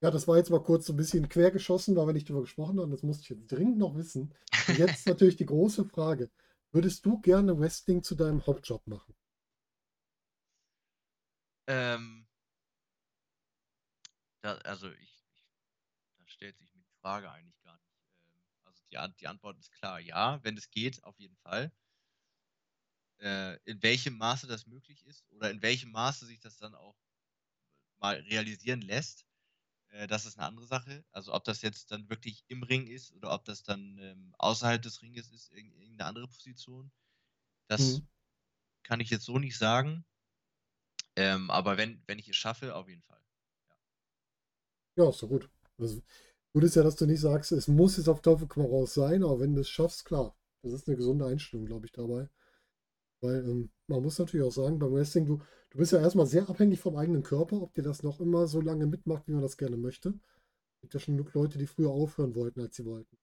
[0.00, 2.78] Ja, das war jetzt mal kurz so ein bisschen quergeschossen, weil wir nicht drüber gesprochen
[2.78, 2.90] haben.
[2.90, 4.34] Das musste ich jetzt dringend noch wissen.
[4.68, 6.30] Und jetzt natürlich die große Frage.
[6.72, 9.14] Würdest du gerne Wrestling zu deinem Hauptjob machen?
[11.66, 12.26] Ähm,
[14.42, 15.46] da, also ich, ich,
[16.18, 17.63] da stellt sich mir die Frage eigentlich
[18.96, 21.72] also die, die Antwort ist klar, ja, wenn es geht, auf jeden Fall.
[23.20, 26.96] Äh, in welchem Maße das möglich ist oder in welchem Maße sich das dann auch
[27.98, 29.24] mal realisieren lässt,
[29.88, 31.04] äh, das ist eine andere Sache.
[31.12, 34.82] Also ob das jetzt dann wirklich im Ring ist oder ob das dann ähm, außerhalb
[34.82, 36.90] des Ringes ist, irgendeine andere Position.
[37.68, 38.08] Das mhm.
[38.82, 40.04] kann ich jetzt so nicht sagen.
[41.16, 43.22] Ähm, aber wenn, wenn ich es schaffe, auf jeden Fall.
[44.96, 45.48] Ja, ja ist doch gut.
[45.78, 46.02] Also,
[46.54, 49.24] gut ist ja, dass du nicht sagst, es muss jetzt auf Teufel komm raus sein,
[49.24, 50.36] aber wenn du es schaffst, klar.
[50.62, 52.28] Das ist eine gesunde Einstellung, glaube ich, dabei.
[53.20, 56.48] Weil ähm, man muss natürlich auch sagen, beim Wrestling, du, du bist ja erstmal sehr
[56.48, 59.56] abhängig vom eigenen Körper, ob dir das noch immer so lange mitmacht, wie man das
[59.56, 60.10] gerne möchte.
[60.10, 63.18] Es gibt ja schon genug Leute, die früher aufhören wollten, als sie wollten.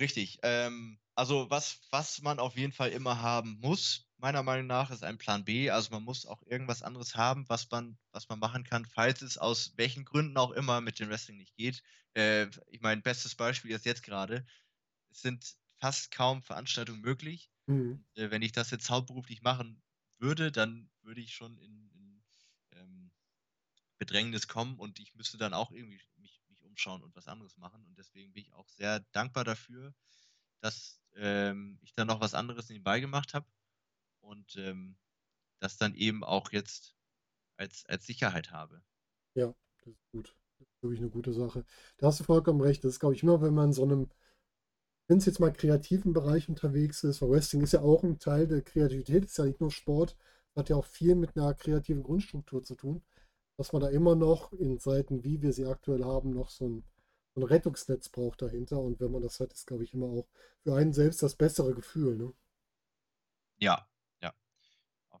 [0.00, 0.40] Richtig.
[0.42, 5.04] Ähm, also was, was man auf jeden Fall immer haben muss, meiner Meinung nach, ist
[5.04, 5.70] ein Plan B.
[5.70, 9.38] Also man muss auch irgendwas anderes haben, was man, was man machen kann, falls es
[9.38, 11.82] aus welchen Gründen auch immer mit dem Wrestling nicht geht.
[12.14, 14.46] Äh, ich meine, bestes Beispiel ist jetzt gerade.
[15.10, 17.50] Es sind fast kaum Veranstaltungen möglich.
[17.68, 18.04] Mhm.
[18.16, 19.82] Äh, wenn ich das jetzt hauptberuflich machen
[20.18, 22.24] würde, dann würde ich schon in, in
[22.72, 23.12] ähm,
[23.98, 27.84] Bedrängnis kommen und ich müsste dann auch irgendwie mich, mich umschauen und was anderes machen.
[27.86, 29.94] Und deswegen bin ich auch sehr dankbar dafür,
[30.60, 33.46] dass ähm, ich dann noch was anderes nebenbei gemacht habe
[34.26, 34.96] und ähm,
[35.60, 36.94] das dann eben auch jetzt
[37.56, 38.82] als, als Sicherheit habe.
[39.34, 40.36] Ja, das ist gut.
[40.58, 41.64] Das ist wirklich eine gute Sache.
[41.98, 42.84] Da hast du vollkommen recht.
[42.84, 44.10] Das ist, glaube ich, immer, wenn man in so einem
[45.08, 48.46] wenn es jetzt mal kreativen Bereich unterwegs ist, weil Wrestling ist ja auch ein Teil
[48.46, 50.16] der Kreativität, ist ja nicht nur Sport,
[50.56, 53.02] hat ja auch viel mit einer kreativen Grundstruktur zu tun,
[53.56, 56.84] dass man da immer noch in Seiten, wie wir sie aktuell haben, noch so ein,
[57.34, 58.80] so ein Rettungsnetz braucht dahinter.
[58.80, 60.26] Und wenn man das hat, ist, glaube ich, immer auch
[60.62, 62.16] für einen selbst das bessere Gefühl.
[62.16, 62.32] Ne?
[63.58, 63.88] Ja,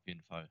[0.06, 0.48] auf jeden Fall.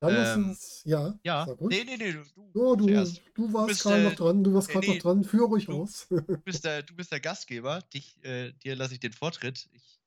[0.00, 1.18] Dann lass ähm, uns, ja.
[1.22, 2.22] Ja, nee, nee, nee, du,
[2.54, 5.66] oh, du, du warst gerade noch dran, du warst gerade nee, noch dran, führ ruhig
[5.66, 6.06] du, aus.
[6.10, 9.68] du, bist der, du bist der Gastgeber, Dich, äh, dir lasse ich den Vortritt.
[9.72, 10.00] Ich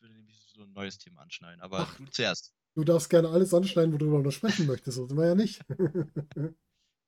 [0.00, 2.52] würde nämlich so ein neues Thema anschneiden, aber Ach, du zuerst.
[2.74, 5.64] Du darfst gerne alles anschneiden, worüber du noch sprechen möchtest, das war ja nicht.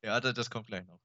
[0.04, 1.00] ja, das, das kommt gleich noch.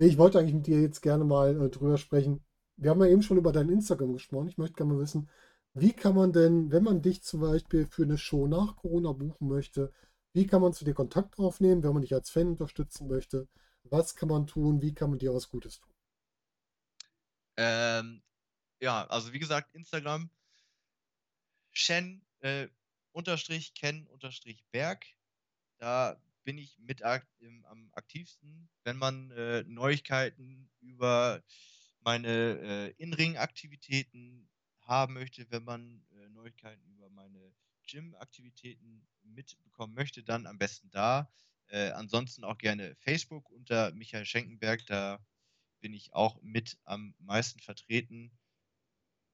[0.00, 2.44] Ich wollte eigentlich mit dir jetzt gerne mal äh, drüber sprechen.
[2.76, 4.48] Wir haben ja eben schon über dein Instagram gesprochen.
[4.48, 5.28] Ich möchte gerne mal wissen,
[5.74, 9.48] wie kann man denn, wenn man dich zum Beispiel für eine Show nach Corona buchen
[9.48, 9.92] möchte,
[10.32, 13.48] wie kann man zu dir Kontakt aufnehmen, wenn man dich als Fan unterstützen möchte?
[13.84, 14.82] Was kann man tun?
[14.82, 15.94] Wie kann man dir was Gutes tun?
[17.56, 18.22] Ähm,
[18.80, 20.30] ja, also wie gesagt, Instagram
[21.72, 22.68] Shen äh,
[23.12, 25.06] unterstrich Ken unterstrich Berg.
[25.78, 31.42] Da bin ich mit ak im, am aktivsten, wenn man äh, Neuigkeiten über
[32.00, 34.47] meine äh, In-Ring-Aktivitäten
[34.88, 37.52] haben möchte, wenn man äh, Neuigkeiten über meine
[37.86, 41.30] Gym-Aktivitäten mitbekommen möchte, dann am besten da.
[41.68, 45.24] Äh, ansonsten auch gerne Facebook unter Michael Schenkenberg, da
[45.80, 48.32] bin ich auch mit am meisten vertreten.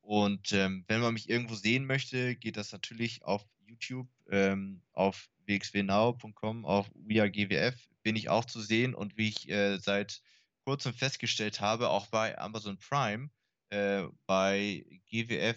[0.00, 5.30] Und ähm, wenn man mich irgendwo sehen möchte, geht das natürlich auf YouTube, ähm, auf
[5.46, 10.22] wxwnow.com, auf weargwf bin ich auch zu sehen und wie ich äh, seit
[10.64, 13.30] kurzem festgestellt habe, auch bei Amazon Prime,
[13.74, 15.56] äh, bei GWF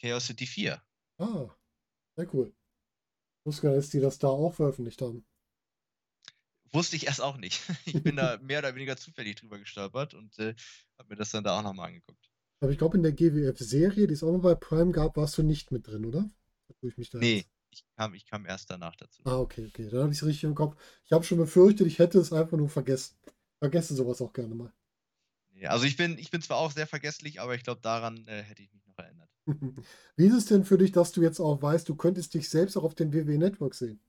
[0.00, 0.82] Chaos City 4.
[1.18, 1.48] Ah,
[2.16, 2.52] sehr cool.
[3.40, 5.24] Ich wusste gar nicht, dass die das da auch veröffentlicht haben.
[6.72, 7.60] Wusste ich erst auch nicht.
[7.86, 10.54] Ich bin da mehr oder weniger zufällig drüber gestolpert und äh,
[10.98, 12.30] habe mir das dann da auch nochmal angeguckt.
[12.60, 15.42] Aber ich glaube, in der GWF-Serie, die es auch noch bei Prime gab, warst du
[15.42, 16.30] nicht mit drin, oder?
[16.80, 19.22] Ich mich da nee, ich kam, ich kam erst danach dazu.
[19.24, 19.88] Ah, okay, okay.
[19.90, 20.76] Dann habe ich es richtig im Kopf.
[21.04, 23.16] Ich habe schon befürchtet, ich hätte es einfach nur vergessen.
[23.58, 24.72] Vergesse sowas auch gerne mal.
[25.62, 28.42] Nee, also ich bin, ich bin zwar auch sehr vergesslich, aber ich glaube, daran äh,
[28.42, 29.30] hätte ich mich noch erinnert.
[30.16, 32.76] Wie ist es denn für dich, dass du jetzt auch weißt, du könntest dich selbst
[32.76, 34.00] auch auf dem WWE Network sehen?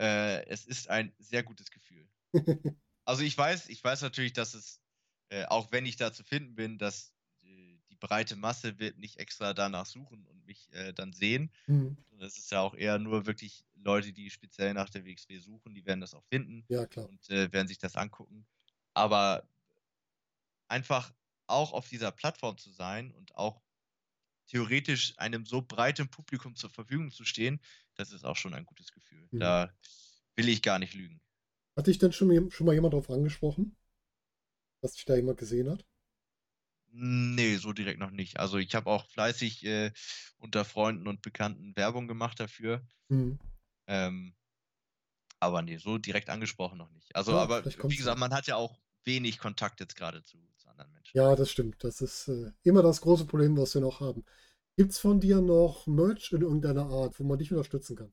[0.00, 2.08] Äh, es ist ein sehr gutes Gefühl.
[3.04, 4.80] also ich weiß, ich weiß natürlich, dass es,
[5.28, 9.18] äh, auch wenn ich da zu finden bin, dass die, die, breite Masse wird nicht
[9.18, 11.52] extra danach suchen und mich äh, dann sehen.
[11.68, 11.96] Mhm.
[12.18, 15.86] Das ist ja auch eher nur wirklich Leute, die speziell nach der WXW suchen, die
[15.86, 16.64] werden das auch finden.
[16.66, 16.88] Ja.
[16.96, 18.44] Und äh, werden sich das angucken.
[18.94, 19.48] Aber
[20.70, 21.12] einfach
[21.46, 23.60] auch auf dieser Plattform zu sein und auch
[24.46, 27.60] theoretisch einem so breiten Publikum zur Verfügung zu stehen,
[27.94, 29.28] das ist auch schon ein gutes Gefühl.
[29.30, 29.40] Mhm.
[29.40, 29.74] Da
[30.36, 31.20] will ich gar nicht lügen.
[31.76, 33.76] Hat dich denn schon, schon mal jemand darauf angesprochen,
[34.82, 35.84] dass dich da jemand gesehen hat?
[36.92, 38.40] Nee, so direkt noch nicht.
[38.40, 39.92] Also ich habe auch fleißig äh,
[40.38, 42.84] unter Freunden und Bekannten Werbung gemacht dafür.
[43.08, 43.38] Mhm.
[43.86, 44.34] Ähm,
[45.38, 47.14] aber nee, so direkt angesprochen noch nicht.
[47.14, 50.38] Also, ja, aber wie gesagt, man hat ja auch wenig Kontakt jetzt gerade zu,
[50.80, 51.16] anderen Menschen.
[51.16, 51.82] Ja, das stimmt.
[51.84, 54.24] Das ist äh, immer das große Problem, was wir noch haben.
[54.76, 58.12] Gibt es von dir noch Merch in irgendeiner Art, wo man dich unterstützen kann?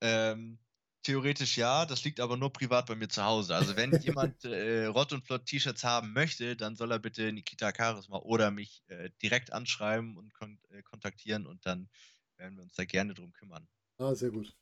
[0.00, 0.58] Ähm,
[1.02, 3.54] theoretisch ja, das liegt aber nur privat bei mir zu Hause.
[3.54, 7.72] Also wenn jemand äh, Rott und Flott T-Shirts haben möchte, dann soll er bitte Nikita
[7.76, 11.88] Charisma oder mich äh, direkt anschreiben und kon äh, kontaktieren und dann
[12.36, 13.68] werden wir uns da gerne drum kümmern.
[13.98, 14.54] Ah, sehr gut.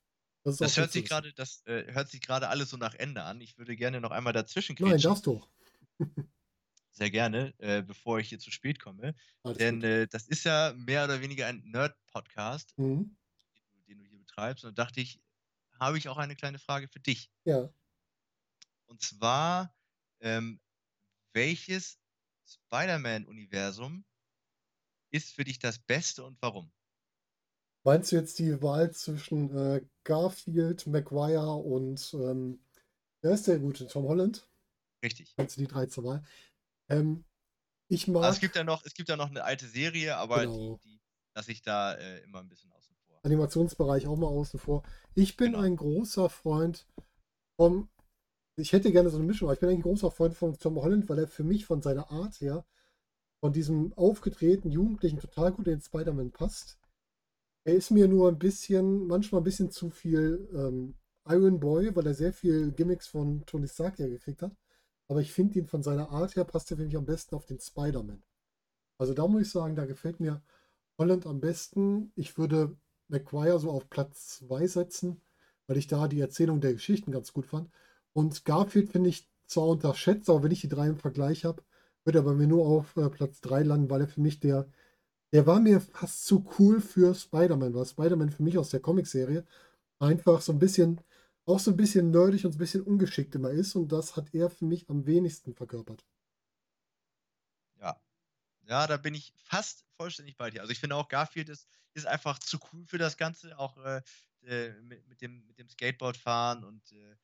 [0.45, 3.41] Das, das hört sich gerade, das äh, hört sich gerade alles so nach Ende an.
[3.41, 5.43] Ich würde gerne noch einmal dazwischen Nein, darfst du.
[6.99, 9.15] Sehr gerne, äh, bevor ich hier zu spät komme.
[9.45, 13.17] Alles Denn äh, das ist ja mehr oder weniger ein Nerd-Podcast, mhm.
[13.55, 14.65] den, den, du hier betreibst.
[14.65, 15.21] Und da dachte ich,
[15.79, 17.31] habe ich auch eine kleine Frage für dich.
[17.45, 17.73] Ja.
[18.87, 19.73] Und zwar,
[20.19, 20.59] ähm,
[21.33, 22.01] welches
[22.45, 24.05] Spider-Man-Universum
[25.11, 26.69] ist für dich das Beste und warum?
[27.85, 32.59] Meinst du jetzt die Wahl zwischen äh, Garfield, Maguire und ähm,
[33.21, 33.87] wer ist der gute?
[33.87, 34.49] Tom Holland?
[35.01, 35.35] Richtig.
[35.37, 36.25] Meinst du die drei zur Wahl?
[36.89, 37.25] Ähm,
[37.89, 38.25] ich mag.
[38.25, 40.79] Also es gibt ja noch, es gibt ja noch eine alte Serie, aber genau.
[40.83, 41.01] die, die
[41.35, 43.21] lasse ich da äh, immer ein bisschen außen vor.
[43.25, 44.83] Animationsbereich auch mal außen vor.
[45.15, 45.65] Ich bin genau.
[45.65, 46.87] ein großer Freund
[47.57, 47.89] vom.
[48.57, 51.09] Ich hätte gerne so eine Mischung, aber ich bin ein großer Freund von Tom Holland,
[51.09, 52.65] weil er für mich von seiner Art her,
[53.41, 56.77] von diesem aufgetretenen Jugendlichen total gut in Spider-Man passt.
[57.65, 60.97] Er ist mir nur ein bisschen, manchmal ein bisschen zu viel ähm,
[61.29, 64.57] Iron Boy, weil er sehr viel Gimmicks von Tony Stark ja gekriegt hat.
[65.09, 67.47] Aber ich finde ihn von seiner Art her passt er für mich am besten auf
[67.47, 68.23] den Spider-Man.
[68.99, 70.43] Also da muss ich sagen, da gefällt mir
[70.99, 72.13] Holland am besten.
[72.15, 72.77] Ich würde
[73.09, 75.21] McGuire so auf Platz 2 setzen,
[75.67, 77.71] weil ich da die Erzählung der Geschichten ganz gut fand.
[78.13, 81.63] Und Garfield finde ich zwar unterschätzt, aber wenn ich die drei im Vergleich habe,
[82.05, 84.69] wird er bei mir nur auf äh, Platz 3 landen, weil er für mich der,
[85.33, 89.45] der war mir fast zu cool für Spider-Man, weil Spider-Man für mich aus der Comicserie
[89.99, 91.01] einfach so ein bisschen
[91.49, 93.75] auch so ein bisschen nerdig und so ein bisschen ungeschickt immer ist.
[93.75, 96.05] Und das hat er für mich am wenigsten verkörpert.
[97.81, 98.01] Ja.
[98.67, 100.61] Ja, da bin ich fast vollständig bei dir.
[100.61, 104.03] Also ich finde auch, Garfield ist, ist einfach zu cool für das Ganze, auch äh,
[104.43, 107.17] äh mit, mit, dem, mit dem Skateboardfahren und äh,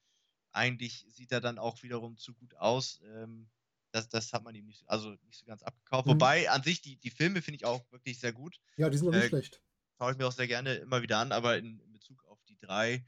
[0.53, 3.01] eigentlich sieht er dann auch wiederum zu gut aus.
[3.05, 3.51] Ähm,
[3.91, 6.07] das, das hat man ihm nicht, also nicht so ganz abgekauft.
[6.07, 6.13] Mhm.
[6.13, 8.61] Wobei an sich die, die Filme finde ich auch wirklich sehr gut.
[8.77, 9.61] Ja, die sind auch nicht äh, schlecht.
[9.99, 12.59] Schaue ich mir auch sehr gerne immer wieder an, aber in, in Bezug auf die
[12.59, 13.05] drei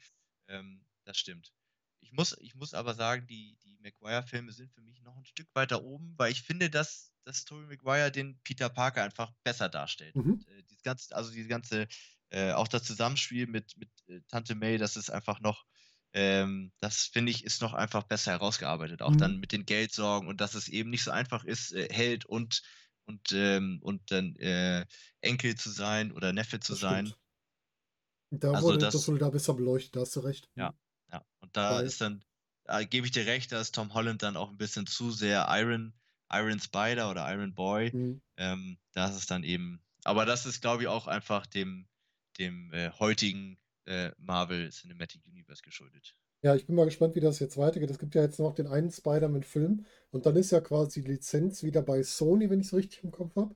[0.48, 1.52] ähm, das stimmt.
[2.00, 5.48] Ich muss, ich muss aber sagen, die, die Maguire-Filme sind für mich noch ein Stück
[5.54, 10.14] weiter oben, weil ich finde, dass, dass Tobey Maguire den Peter Parker einfach besser darstellt.
[10.14, 10.34] Mhm.
[10.34, 11.88] Und, äh, dieses ganze, also diese ganze,
[12.30, 15.64] äh, auch das Zusammenspiel mit, mit äh, Tante May, das ist einfach noch,
[16.12, 19.02] ähm, das finde ich, ist noch einfach besser herausgearbeitet.
[19.02, 19.18] Auch mhm.
[19.18, 22.62] dann mit den Geldsorgen und dass es eben nicht so einfach ist, äh, Held und,
[23.04, 24.86] und, ähm, und dann äh,
[25.20, 27.06] Enkel zu sein oder Neffe zu das sein.
[27.06, 27.22] Stimmt.
[28.30, 30.50] Da also wurde das, das wurde da besser beleuchtet, da hast du recht.
[30.56, 30.74] Ja,
[31.12, 32.24] ja, und da Weil, ist dann,
[32.64, 35.46] da gebe ich dir recht, da ist Tom Holland dann auch ein bisschen zu sehr
[35.50, 35.94] Iron,
[36.30, 37.94] Iron Spider oder Iron Boy.
[37.94, 38.20] Mhm.
[38.36, 41.86] Ähm, das ist dann eben, aber das ist, glaube ich, auch einfach dem,
[42.38, 46.16] dem äh, heutigen äh, Marvel Cinematic Universe geschuldet.
[46.42, 47.90] Ja, ich bin mal gespannt, wie das jetzt weitergeht.
[47.90, 51.62] Es gibt ja jetzt noch den einen Spider-Man-Film und dann ist ja quasi die Lizenz
[51.62, 53.54] wieder bei Sony, wenn ich es richtig im Kopf habe.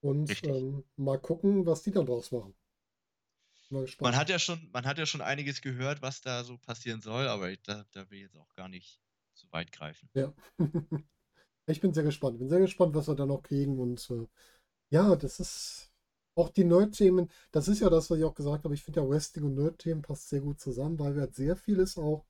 [0.00, 2.54] Und ähm, mal gucken, was die dann draus machen.
[4.00, 7.28] Man hat ja schon, man hat ja schon einiges gehört, was da so passieren soll,
[7.28, 9.00] aber ich, da, da will ich jetzt auch gar nicht
[9.34, 10.08] zu weit greifen.
[10.14, 10.32] Ja.
[11.66, 12.38] ich bin sehr gespannt.
[12.38, 13.78] Bin sehr gespannt, was wir da noch kriegen.
[13.78, 14.26] Und äh,
[14.90, 15.92] ja, das ist
[16.34, 17.30] auch die Nerd-Themen.
[17.50, 18.74] Das ist ja das, was ich auch gesagt habe.
[18.74, 21.96] Ich finde ja Wrestling und Nerd-Themen passt sehr gut zusammen, weil wir halt sehr vieles
[21.98, 22.26] auch,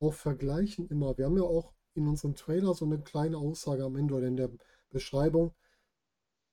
[0.00, 1.16] auch vergleichen immer.
[1.18, 4.36] Wir haben ja auch in unserem Trailer so eine kleine Aussage am Ende oder in
[4.36, 4.50] der
[4.90, 5.54] Beschreibung.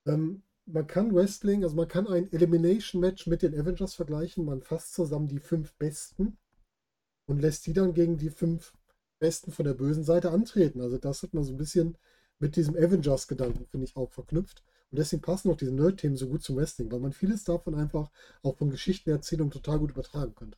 [0.06, 4.46] Ähm, man kann Wrestling, also man kann ein Elimination-Match mit den Avengers vergleichen.
[4.46, 6.38] Man fasst zusammen die fünf Besten
[7.28, 8.74] und lässt die dann gegen die fünf
[9.20, 10.82] Besten von der bösen Seite antreten.
[10.82, 11.98] Also das hat man so ein bisschen
[12.40, 14.64] mit diesem Avengers-Gedanken, finde ich, auch verknüpft.
[14.92, 18.12] Und deswegen passen auch diese Nerd-Themen so gut zum Wrestling, weil man vieles davon einfach
[18.44, 20.58] auch von Geschichtenerzählung total gut übertragen könnte.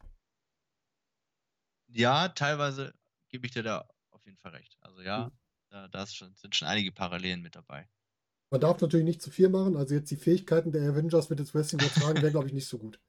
[1.88, 2.94] Ja, teilweise
[3.30, 3.88] gebe ich dir da
[4.28, 4.78] jeden Fall recht.
[4.82, 5.32] Also ja, mhm.
[5.70, 7.90] da, da schon, sind schon einige Parallelen mit dabei.
[8.50, 9.76] Man darf natürlich nicht zu viel machen.
[9.76, 12.78] Also jetzt die Fähigkeiten der Avengers mit ins Wrestling übertragen wäre, glaube ich, nicht so
[12.78, 13.00] gut.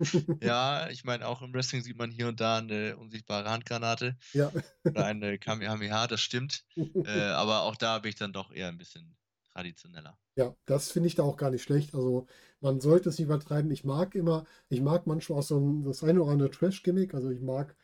[0.42, 4.16] ja, ich meine, auch im Wrestling sieht man hier und da eine unsichtbare Handgranate.
[4.32, 4.52] Ja.
[4.84, 6.64] Oder eine Kamehameha, das stimmt.
[6.76, 9.16] äh, aber auch da bin ich dann doch eher ein bisschen
[9.52, 10.18] traditioneller.
[10.36, 11.94] Ja, das finde ich da auch gar nicht schlecht.
[11.94, 12.26] Also
[12.60, 13.70] man sollte es nicht übertreiben.
[13.70, 17.14] Ich mag immer, ich mag manchmal auch so ein, das eine oder andere Trash-Gimmick.
[17.14, 17.76] Also ich mag,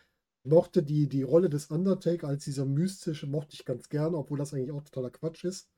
[0.44, 4.54] mochte die, die Rolle des Undertaker als dieser mystische, mochte ich ganz gerne, obwohl das
[4.54, 5.68] eigentlich auch totaler Quatsch ist.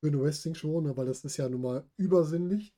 [0.00, 2.74] Für eine Wrestling-Show, ne, weil das ist ja nun mal übersinnlich.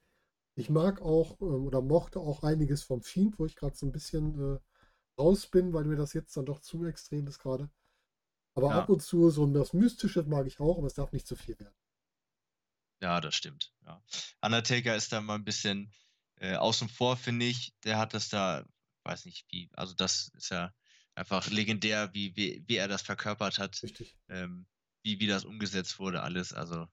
[0.57, 3.93] Ich mag auch ähm, oder mochte auch einiges vom Fiend, wo ich gerade so ein
[3.93, 4.59] bisschen äh,
[5.21, 7.71] raus bin, weil mir das jetzt dann doch zu extrem ist gerade.
[8.55, 8.79] Aber ja.
[8.81, 11.59] ab und zu so das Mystische mag ich auch, aber es darf nicht zu viel
[11.59, 11.75] werden.
[13.03, 13.73] Ja, das stimmt.
[13.87, 14.03] Ja.
[14.43, 15.93] Undertaker ist da mal ein bisschen
[16.37, 17.75] äh, außen vor, finde ich.
[17.85, 18.66] Der hat das da,
[19.05, 20.75] weiß nicht wie, also das ist ja
[21.14, 23.83] einfach legendär, wie, wie, wie er das verkörpert hat.
[23.83, 24.18] Richtig.
[24.29, 24.66] Ähm,
[25.03, 26.53] wie, wie das umgesetzt wurde, alles.
[26.53, 26.87] Also,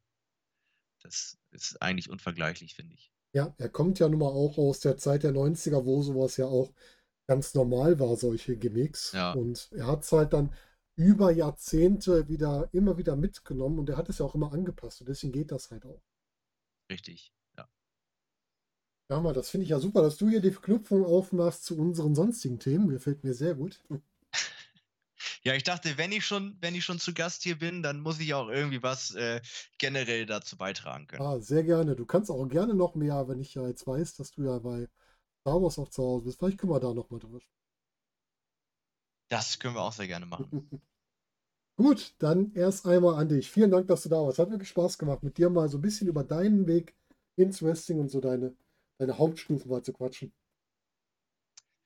[1.08, 3.12] das ist eigentlich unvergleichlich, finde ich.
[3.34, 6.46] Ja, er kommt ja nun mal auch aus der Zeit der 90er, wo sowas ja
[6.46, 6.74] auch
[7.30, 9.14] ganz normal war, solche Gimmicks.
[9.14, 9.32] Ja.
[9.34, 10.54] Und er hat es halt dann
[10.98, 15.10] über Jahrzehnte wieder, immer wieder mitgenommen und er hat es ja auch immer angepasst und
[15.10, 16.02] deswegen geht das halt auch.
[16.92, 17.70] Richtig, ja.
[19.12, 22.16] Ja, mal, das finde ich ja super, dass du hier die Verknüpfung aufmachst zu unseren
[22.16, 22.88] sonstigen Themen.
[22.88, 23.82] Mir fällt mir sehr gut.
[25.48, 28.20] Ja, ich dachte, wenn ich schon, wenn ich schon zu Gast hier bin, dann muss
[28.20, 29.40] ich auch irgendwie was äh,
[29.78, 31.22] generell dazu beitragen können.
[31.22, 31.96] Ah, sehr gerne.
[31.96, 34.90] Du kannst auch gerne noch mehr, wenn ich ja jetzt weiß, dass du ja bei
[35.40, 36.40] Star Wars auch zu Hause bist.
[36.40, 37.56] Vielleicht können wir da noch mal drüber sprechen.
[39.30, 40.70] Das können wir auch sehr gerne machen.
[41.78, 43.50] Gut, dann erst einmal an dich.
[43.50, 44.40] Vielen Dank, dass du da warst.
[44.40, 46.94] Hat wirklich Spaß gemacht, mit dir mal so ein bisschen über deinen Weg
[47.38, 48.54] ins Wrestling und so deine,
[49.00, 50.34] deine Hauptstufen mal zu quatschen.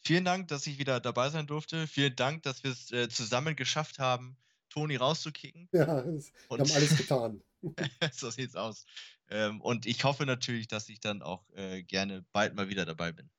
[0.03, 1.85] Vielen Dank, dass ich wieder dabei sein durfte.
[1.87, 4.35] Vielen Dank, dass wir es äh, zusammen geschafft haben,
[4.69, 5.69] Toni rauszukicken.
[5.71, 7.41] Ja, das, wir haben alles getan.
[8.11, 8.85] so sieht's aus.
[9.29, 13.11] Ähm, und ich hoffe natürlich, dass ich dann auch äh, gerne bald mal wieder dabei
[13.11, 13.29] bin.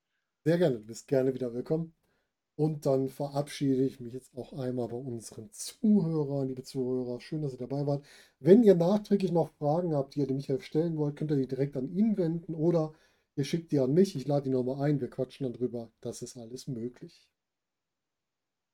[0.45, 0.79] Sehr gerne.
[0.79, 1.95] Du bist gerne wieder willkommen.
[2.55, 7.21] Und dann verabschiede ich mich jetzt auch einmal bei unseren Zuhörern, liebe Zuhörer.
[7.21, 8.05] Schön, dass ihr dabei wart.
[8.39, 11.49] Wenn ihr nachträglich noch Fragen habt, die ihr dem Michael stellen wollt, könnt ihr die
[11.49, 12.93] direkt an ihn wenden oder
[13.37, 14.17] ihr schickt die an mich.
[14.17, 15.01] Ich lade die nochmal ein.
[15.01, 15.93] Wir quatschen dann drüber.
[16.01, 17.29] Das ist alles möglich.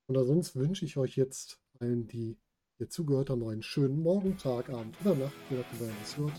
[0.06, 2.38] Und ansonsten wünsche ich euch jetzt allen, die
[2.78, 6.32] hier zugehört haben, einen schönen Morgen, Tag, Abend oder Nacht, je nachdem, wer es hört.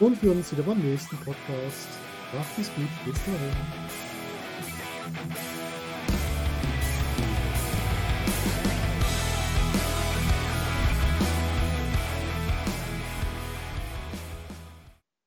[0.00, 1.88] Und wir hören uns wieder beim nächsten Podcast.
[2.34, 2.88] Macht es gut.
[3.04, 4.11] Bis dahin.